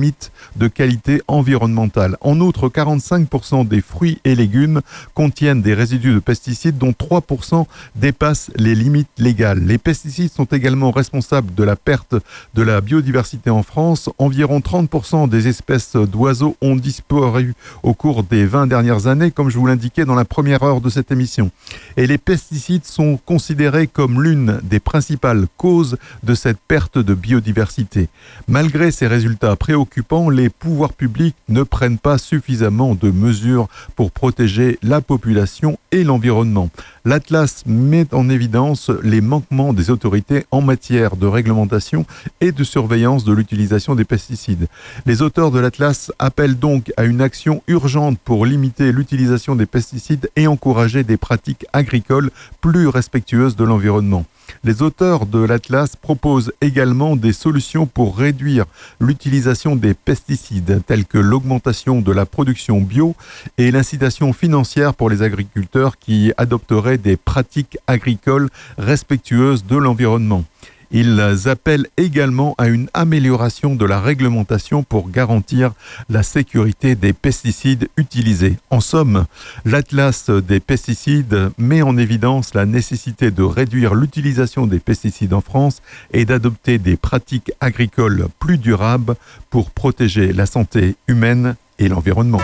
[0.56, 2.18] de qualité environnementale.
[2.22, 4.82] En outre, 45% des fruits et légumes
[5.14, 7.66] contiennent des résidus de pesticides, dont 3%
[7.96, 9.60] dépassent les limites légales.
[9.60, 12.16] Les pesticides sont également responsables de la perte
[12.54, 14.10] de la biodiversité en France.
[14.18, 17.54] Environ 30% des espèces d'oiseaux ont disparu
[17.84, 20.90] au cours des 20 dernières années, comme je vous l'indiquais dans la première heure de
[20.90, 21.52] cette émission.
[21.98, 28.10] Et les pesticides sont considérés comme l'une des principales causes de cette perte de biodiversité.
[28.48, 29.85] Malgré ces résultats préoccupants,
[30.30, 36.70] les pouvoirs publics ne prennent pas suffisamment de mesures pour protéger la population et l'environnement.
[37.08, 42.04] L'Atlas met en évidence les manquements des autorités en matière de réglementation
[42.42, 44.68] et de surveillance de l'utilisation des pesticides.
[45.06, 50.32] Les auteurs de l'Atlas appellent donc à une action urgente pour limiter l'utilisation des pesticides
[50.36, 54.26] et encourager des pratiques agricoles plus respectueuses de l'environnement.
[54.64, 58.66] Les auteurs de l'Atlas proposent également des solutions pour réduire
[59.00, 63.16] l'utilisation des pesticides, telles que l'augmentation de la production bio
[63.58, 70.44] et l'incitation financière pour les agriculteurs qui adopteraient des pratiques agricoles respectueuses de l'environnement.
[70.92, 75.74] Ils appellent également à une amélioration de la réglementation pour garantir
[76.10, 78.58] la sécurité des pesticides utilisés.
[78.70, 79.26] En somme,
[79.66, 85.82] l'Atlas des pesticides met en évidence la nécessité de réduire l'utilisation des pesticides en France
[86.14, 89.16] et d'adopter des pratiques agricoles plus durables
[89.50, 92.42] pour protéger la santé humaine et l'environnement.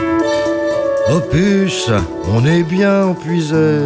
[1.10, 1.90] Opus,
[2.28, 3.80] on est bien empuisé.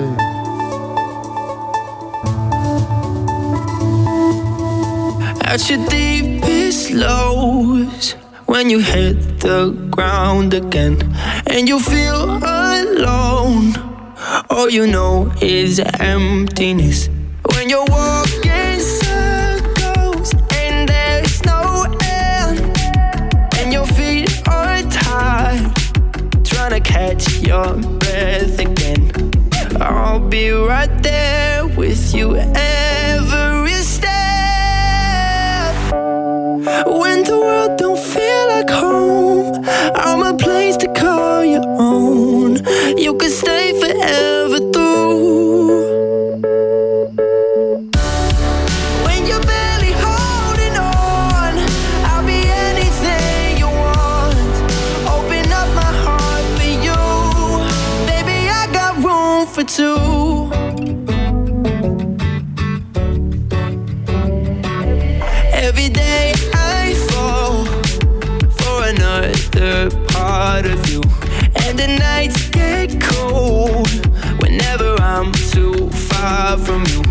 [5.48, 8.14] At your deepest lows,
[8.48, 10.98] when you hit the ground again
[11.46, 13.74] and you feel alone,
[14.50, 17.10] all you know is emptiness.
[17.54, 22.60] When you're walking circles and there's no end,
[23.60, 25.76] and your feet are tied,
[26.44, 29.12] trying to catch your breath again.
[29.80, 32.36] I'll be right there with you
[36.66, 39.64] When the world don't feel like home,
[39.94, 42.56] I'm a place to call your own.
[42.98, 45.86] You can stay forever through.
[49.06, 49.46] When you're
[70.36, 71.02] part of you,
[71.64, 73.88] and the nights get cold
[74.42, 77.02] whenever I'm too far from you.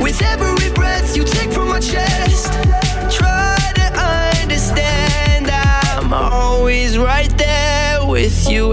[0.00, 2.50] With every breath you take from my chest,
[3.18, 3.86] try to
[4.40, 8.72] understand I'm always right there with you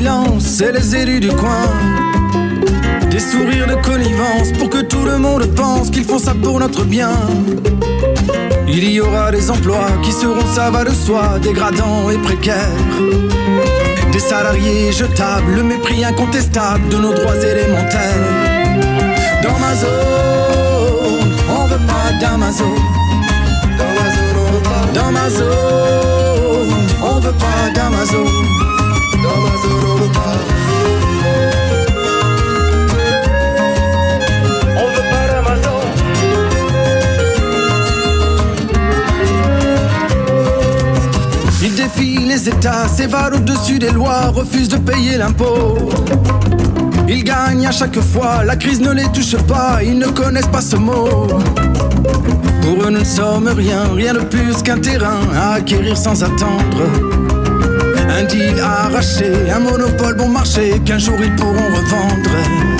[0.00, 1.68] Silences, c'est les élus du coin.
[3.10, 6.84] Des sourires de connivence pour que tout le monde pense qu'ils font ça pour notre
[6.84, 7.12] bien.
[8.66, 12.86] Il y aura des emplois qui seront, ça va de soi, dégradants et précaires.
[14.12, 18.26] Des salariés jetables, le mépris incontestable de nos droits élémentaires.
[19.42, 22.76] Dans ma zone, on veut pas d'Amazon.
[24.94, 26.70] Dans ma zone,
[27.02, 28.69] on veut pas d'Amazon.
[42.30, 45.90] Les États, s'évade au-dessus des lois, refuse de payer l'impôt.
[47.08, 50.60] Ils gagnent à chaque fois, la crise ne les touche pas, ils ne connaissent pas
[50.60, 51.26] ce mot.
[52.62, 56.82] Pour eux, nous ne sommes rien, rien de plus qu'un terrain à acquérir sans attendre.
[58.08, 62.79] Un deal arraché, un monopole bon marché qu'un jour ils pourront revendre.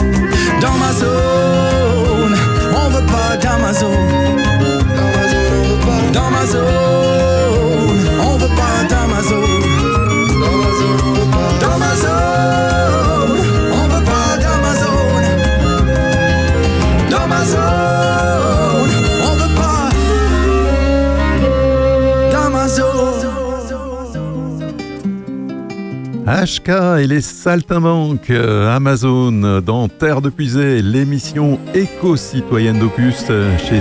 [26.69, 33.81] Et les saltimbanques euh, Amazon dans Terre de Puisée, l'émission éco-citoyenne d'Opus euh, chez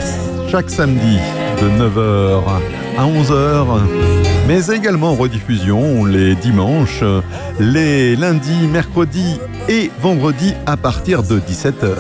[0.50, 1.18] chaque samedi
[1.62, 2.42] de 9h
[2.98, 3.80] à 11h,
[4.48, 7.22] mais également en rediffusion les dimanches, euh,
[7.60, 11.96] les lundis, mercredis et vendredis à partir de 17h.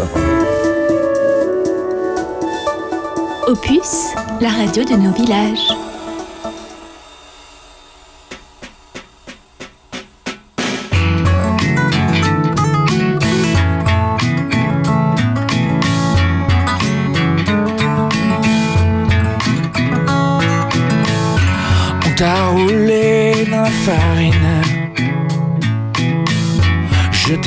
[3.47, 5.88] Opus, la radio de nos villages.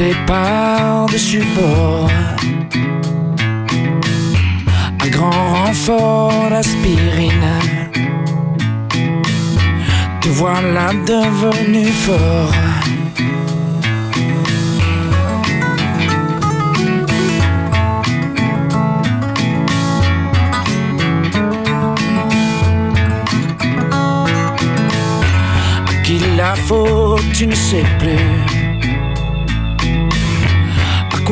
[0.02, 2.10] Jeté par-dessus bord.
[5.00, 7.60] Un grand renfort d'aspirine.
[10.20, 12.52] Te voilà devenu fort.
[25.86, 28.61] À qui la faute, tu ne sais plus.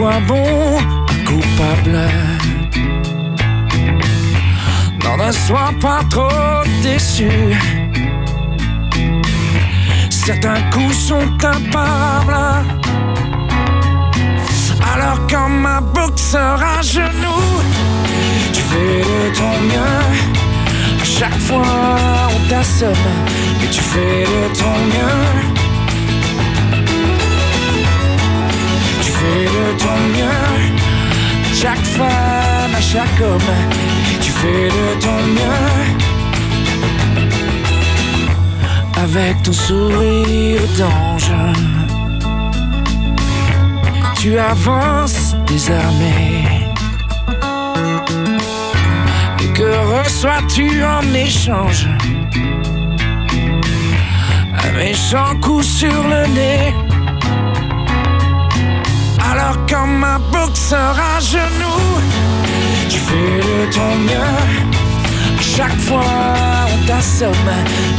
[0.01, 0.79] Quoi bon
[1.27, 2.01] coupable
[5.05, 7.29] Non, ne sois pas trop déçu.
[10.09, 12.65] Certains coups sont imparables.
[14.95, 17.61] Alors quand ma boucle sera à genoux,
[18.55, 20.99] tu fais de ton mieux.
[20.99, 22.95] À chaque fois on t'assomme,
[23.61, 25.50] mais tu fais de ton mieux.
[29.21, 30.49] Fais de ton mieux.
[31.51, 33.53] À chaque femme, à chaque homme,
[34.23, 36.11] tu fais de ton mieux.
[39.05, 41.33] Avec ton sourire d'ange,
[44.21, 46.45] tu avances désarmé.
[49.43, 51.89] Et que reçois-tu en échange?
[54.65, 56.80] Un méchant coup sur le nez.
[59.69, 62.01] Quand ma boucle sera à genoux,
[62.89, 64.37] tu fais de ton mieux.
[65.39, 66.05] À chaque fois
[66.73, 67.51] on t'assomme,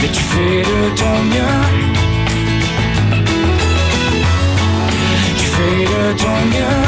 [0.02, 1.60] mais tu fais de ton mieux.
[5.38, 6.82] Tu fais de ton mieux.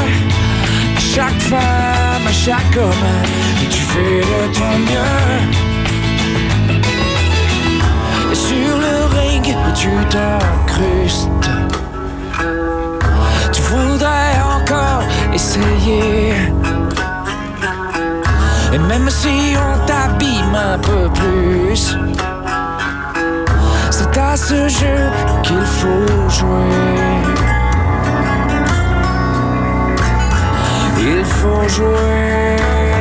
[0.96, 3.06] À chaque femme, à chaque homme,
[3.60, 5.42] mais tu fais de ton mieux.
[8.32, 11.33] Et sur le ring, tu t'incrustes.
[15.34, 16.32] Essayer.
[18.72, 21.96] Et même si on t'abîme un peu plus,
[23.90, 25.10] c'est à ce jeu
[25.42, 26.94] qu'il faut jouer.
[30.98, 32.93] Il faut jouer.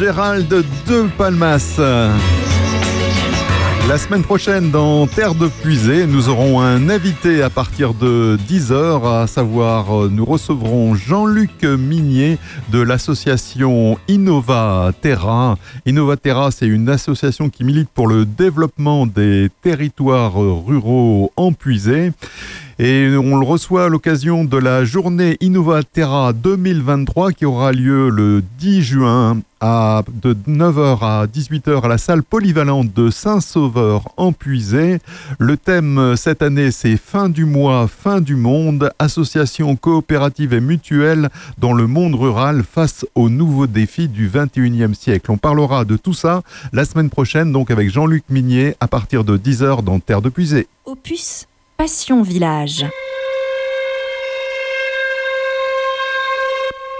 [0.00, 1.78] Gérald de Palmas.
[3.86, 9.22] La semaine prochaine, dans Terre de Puisée, nous aurons un invité à partir de 10h,
[9.22, 12.38] à savoir, euh, nous recevrons Jean-Luc Minier
[12.70, 15.58] de l'association Innova Terra.
[15.84, 21.52] Innova Terra, c'est une association qui milite pour le développement des territoires ruraux en.
[22.82, 28.42] Et on le reçoit à l'occasion de la journée Innovaterra 2023 qui aura lieu le
[28.58, 34.96] 10 juin à, de 9h à 18h à la salle polyvalente de Saint-Sauveur en Puisée.
[35.38, 40.62] Le thème euh, cette année c'est Fin du mois, fin du monde, association coopérative et
[40.62, 41.28] mutuelle
[41.58, 45.30] dans le monde rural face aux nouveaux défis du 21e siècle.
[45.30, 46.40] On parlera de tout ça
[46.72, 50.66] la semaine prochaine donc avec Jean-Luc Minier à partir de 10h dans Terre de Puisée.
[50.86, 51.46] Opus
[51.80, 52.84] Passion Village.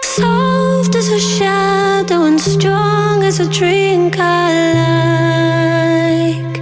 [0.03, 4.73] Soft as a shadow and strong as a drink I
[6.33, 6.57] like.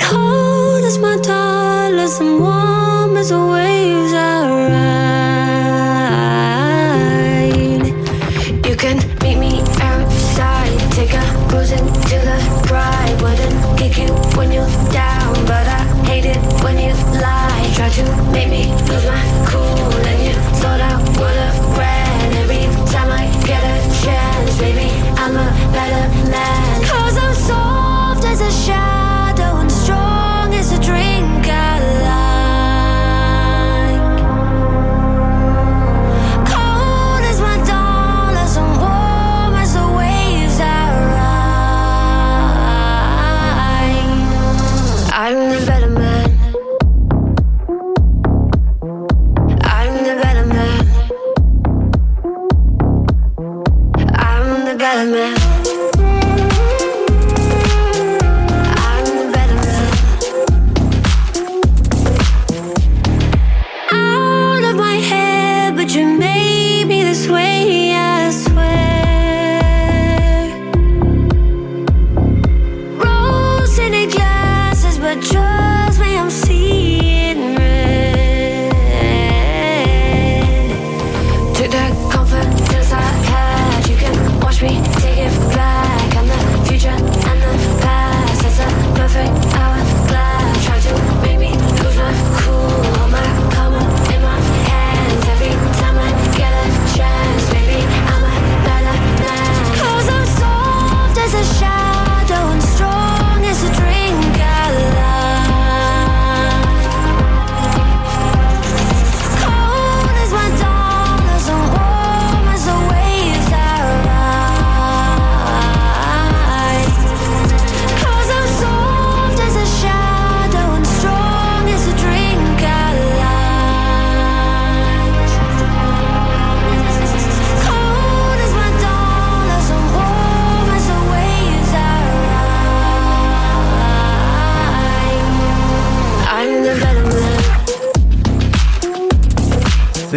[0.00, 4.50] Cold as my dollars and warm as the waves I
[7.84, 8.66] ride.
[8.66, 9.11] You can
[17.90, 19.60] to make me lose my cool,
[20.06, 24.58] and you thought I would have ran every time I get a chance.
[24.58, 24.88] Baby,
[25.18, 26.84] I'm a better man.
[26.84, 29.21] Cause I'm soft as a shadow
[54.84, 55.51] I'm the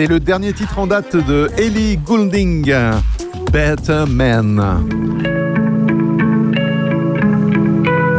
[0.06, 2.72] C'est le dernier titre en date de Ellie Goulding,
[3.52, 4.62] Better Man.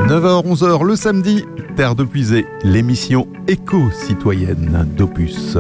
[0.09, 1.45] 9h-11h le samedi,
[1.77, 5.57] Terre de Puisée, l'émission éco-citoyenne d'Opus.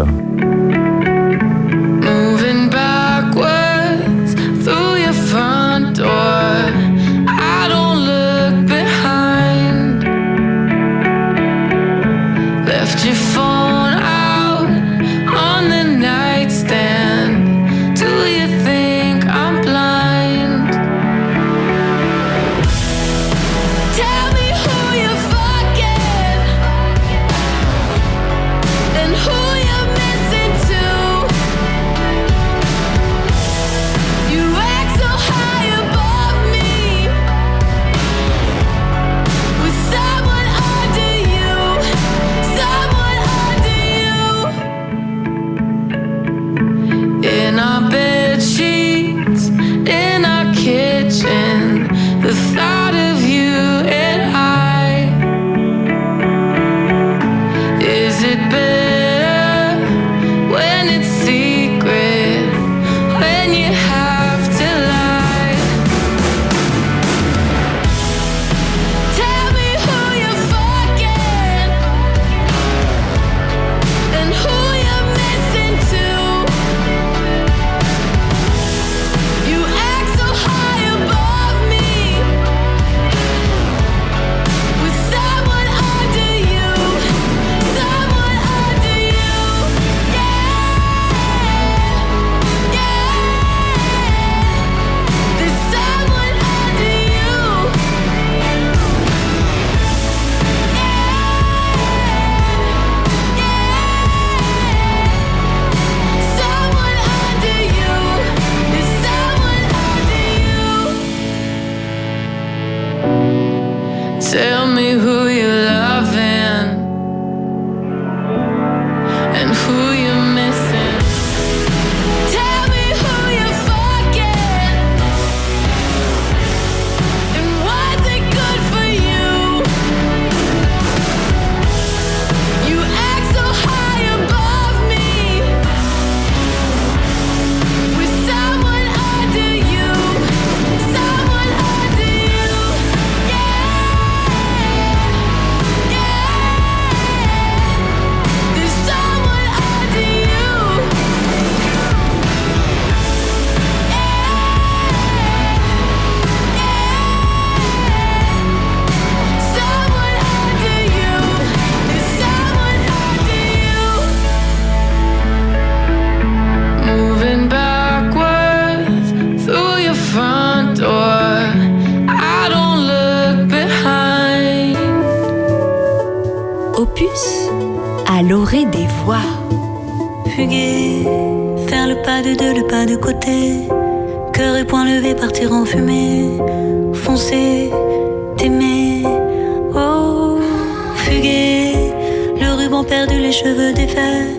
[193.76, 194.38] Défaits.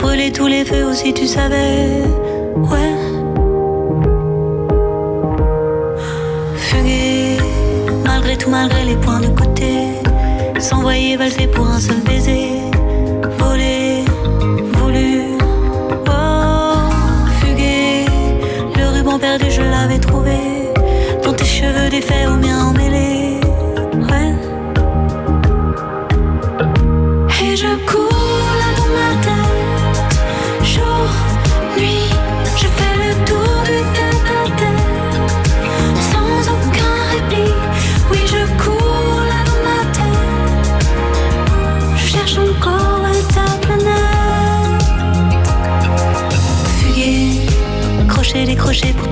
[0.00, 2.02] Brûler tous les feux aussi, tu savais.
[2.70, 2.94] Ouais.
[6.56, 7.36] Fuguer,
[8.04, 9.72] malgré tout, malgré les points de côté.
[10.58, 12.50] S'envoyer valser pour un seul baiser.
[13.38, 14.04] Voler,
[14.78, 15.22] voulu.
[16.08, 16.90] Oh,
[17.40, 18.06] fuguer,
[18.76, 20.38] le ruban perdu, je l'avais trouvé.
[21.22, 23.11] Dans tes cheveux défaits aux miens emmêlés.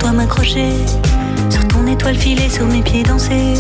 [0.01, 0.73] Toi m'accrocher.
[1.51, 3.55] Sur ton étoile filée, sur mes pieds danser.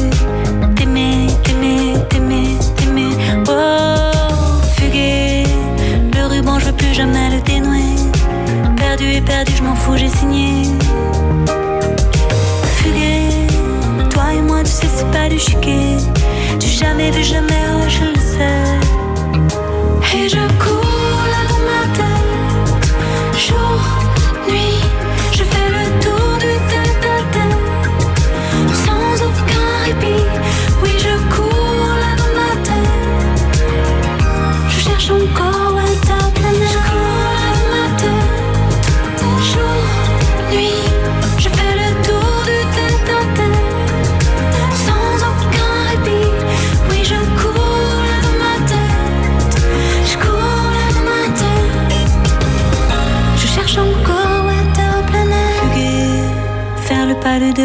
[0.74, 3.12] T'aimer, t'aimer, t'aimer, t'aimer.
[3.48, 5.44] Oh, fuguer,
[6.14, 7.94] le ruban, je veux plus jamais le dénouer.
[8.76, 10.64] Perdu et perdu, je m'en fous, j'ai signé.
[12.76, 13.46] Fuguer,
[14.08, 15.96] toi et moi, tu sais, c'est pas du chiquet.
[16.58, 18.70] Du jamais vu, jamais, oh, je le sais.
[20.16, 20.99] Et je cours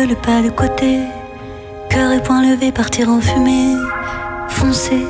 [0.03, 0.99] le pas de côté.
[1.89, 3.75] Cœur et poing levé, partir en fumée.
[4.49, 5.05] Foncer,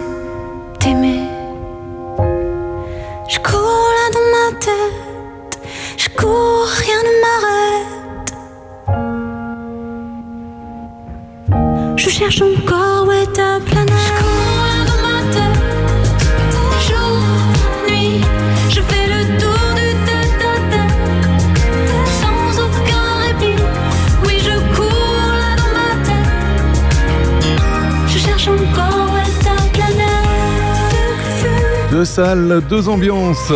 [32.16, 32.68] planète.
[32.70, 33.52] Deux ambiances.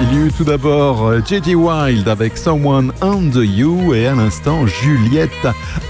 [0.00, 1.54] Il y eut tout d'abord J.J.
[1.54, 5.30] Wild avec Someone Under You et à l'instant Juliette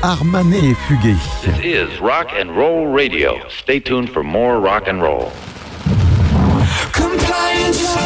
[0.02, 1.14] Armanet Fuguet.
[1.42, 3.34] This is Rock and Roll Radio.
[3.48, 5.30] Stay tuned for more rock and roll.
[6.92, 7.96] Compliance.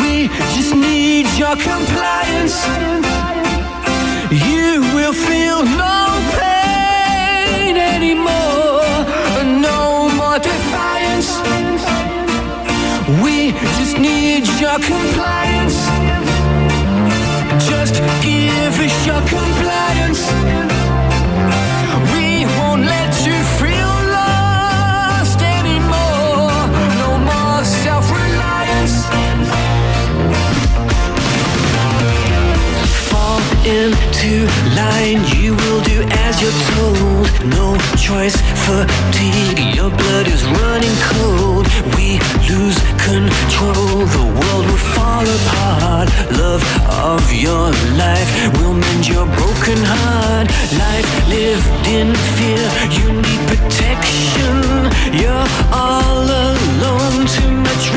[0.00, 2.66] We just need your compliance.
[4.30, 6.08] You will feel no
[6.38, 8.51] pain anymore.
[14.62, 15.88] Your compliance.
[17.68, 20.81] Just give us your compliance.
[33.66, 37.28] Into line, you will do as you're told.
[37.46, 38.36] No choice,
[38.66, 41.66] fatigue, your blood is running cold.
[41.94, 42.18] We
[42.50, 46.08] lose control, the world will fall apart.
[46.32, 50.48] Love of your life will mend your broken heart.
[50.78, 52.66] Life lived in fear,
[52.98, 54.54] you need protection.
[55.14, 57.91] You're all alone, too much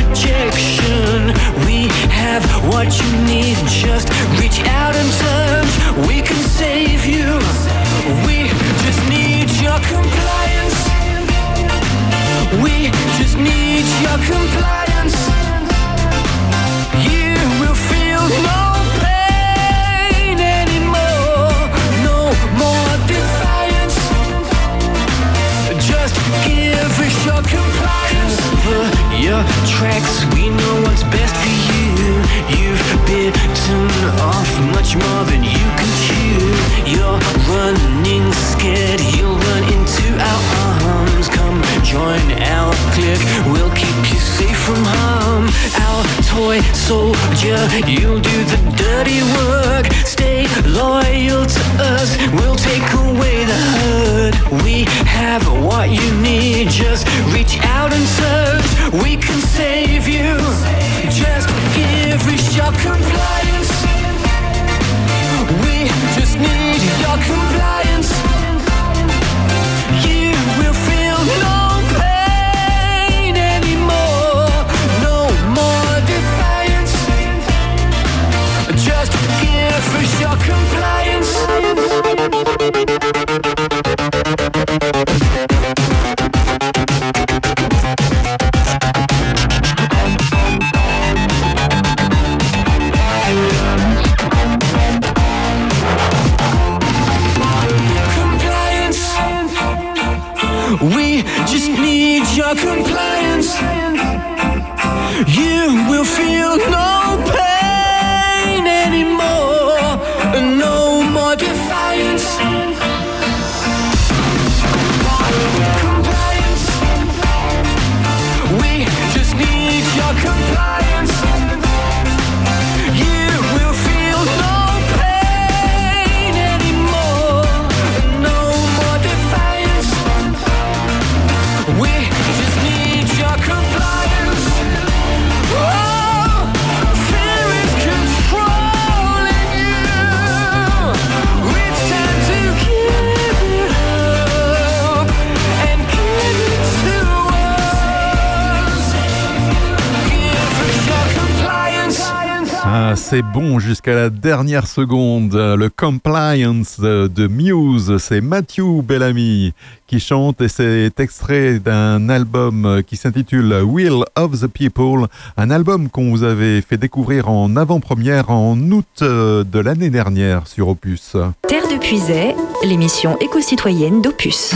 [153.16, 155.36] c'est bon jusqu'à la dernière seconde.
[155.36, 159.54] Le Compliance de Muse, c'est Matthew Bellamy
[159.88, 165.88] qui chante et c'est extrait d'un album qui s'intitule Will of the People, un album
[165.90, 171.16] qu'on vous avait fait découvrir en avant-première en août euh, de l'année dernière sur Opus.
[171.48, 172.36] Terre de Puisay,
[172.66, 174.56] l'émission éco-citoyenne d'Opus.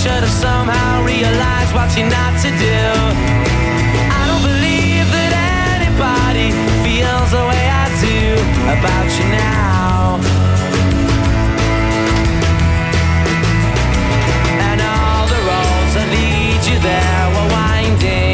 [0.00, 2.80] Should have somehow realized what you're not to do.
[4.16, 8.32] I don't believe that anybody feels the way I do
[8.76, 10.16] about you now.
[14.72, 18.29] And all the roads that lead you there were winding.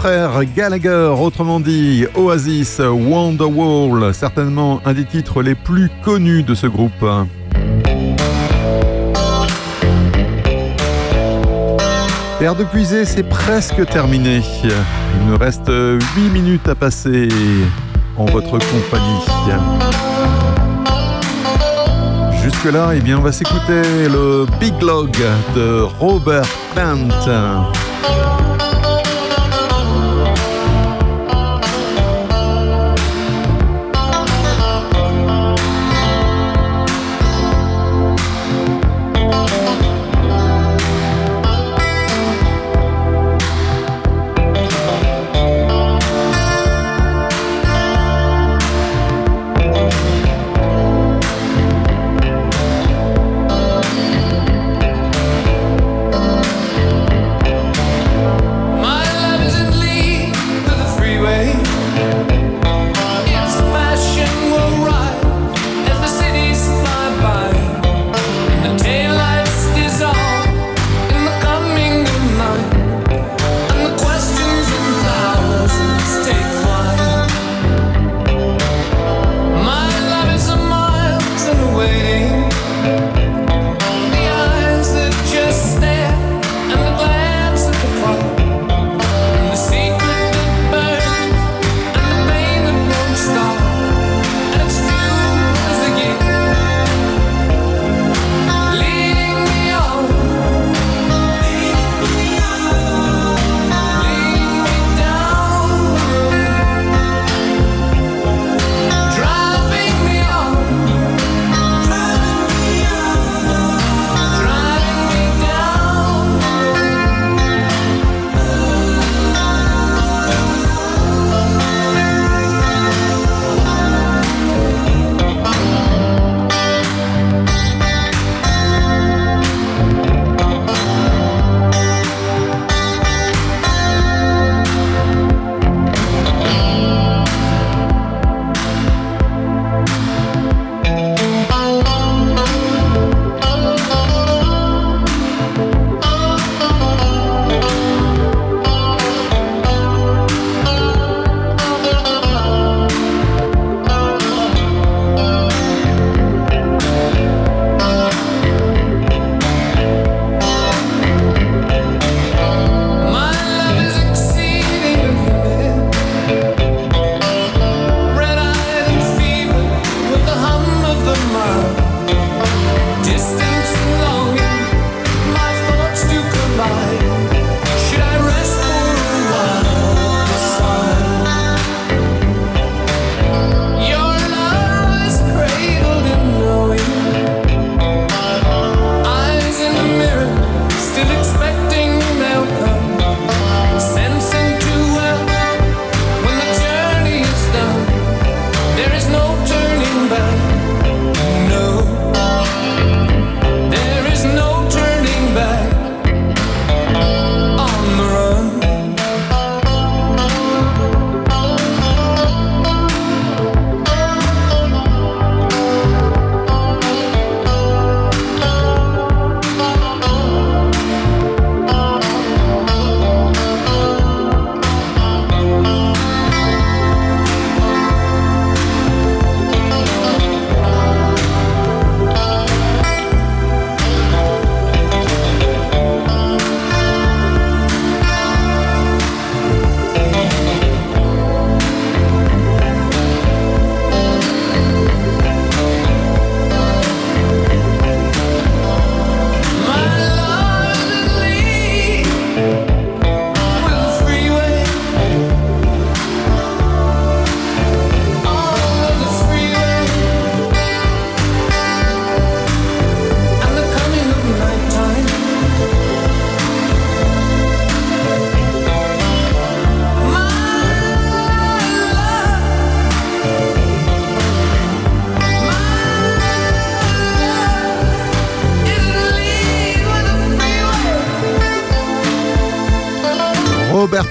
[0.00, 6.66] frères Gallagher, autrement dit Oasis, Wonderwall, certainement un des titres les plus connus de ce
[6.66, 7.04] groupe.
[12.40, 14.40] L'air de puiser, c'est presque terminé.
[14.64, 16.00] Il nous reste 8
[16.32, 17.28] minutes à passer
[18.16, 19.20] en votre compagnie.
[22.42, 25.12] Jusque-là, eh bien, on va s'écouter le Big Log
[25.54, 27.70] de Robert Plant.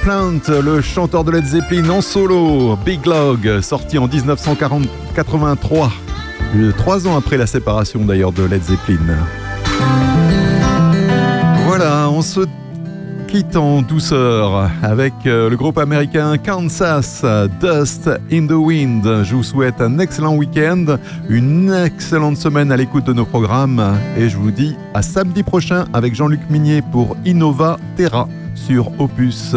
[0.10, 5.91] Le chanteur de Led Zeppelin en solo, Big Log, sorti en 1983,
[6.56, 9.19] euh, trois ans après la séparation d'ailleurs de Led Zeppelin.
[11.68, 12.40] Voilà, on se
[13.27, 17.23] quitte en douceur avec euh, le groupe américain Kansas,
[17.61, 19.03] Dust in the Wind.
[19.23, 20.98] Je vous souhaite un excellent week-end,
[21.30, 25.86] une excellente semaine à l'écoute de nos programmes et je vous dis à samedi prochain
[25.94, 28.27] avec Jean-Luc Minier pour Innova Terra
[28.68, 29.56] sur Opus.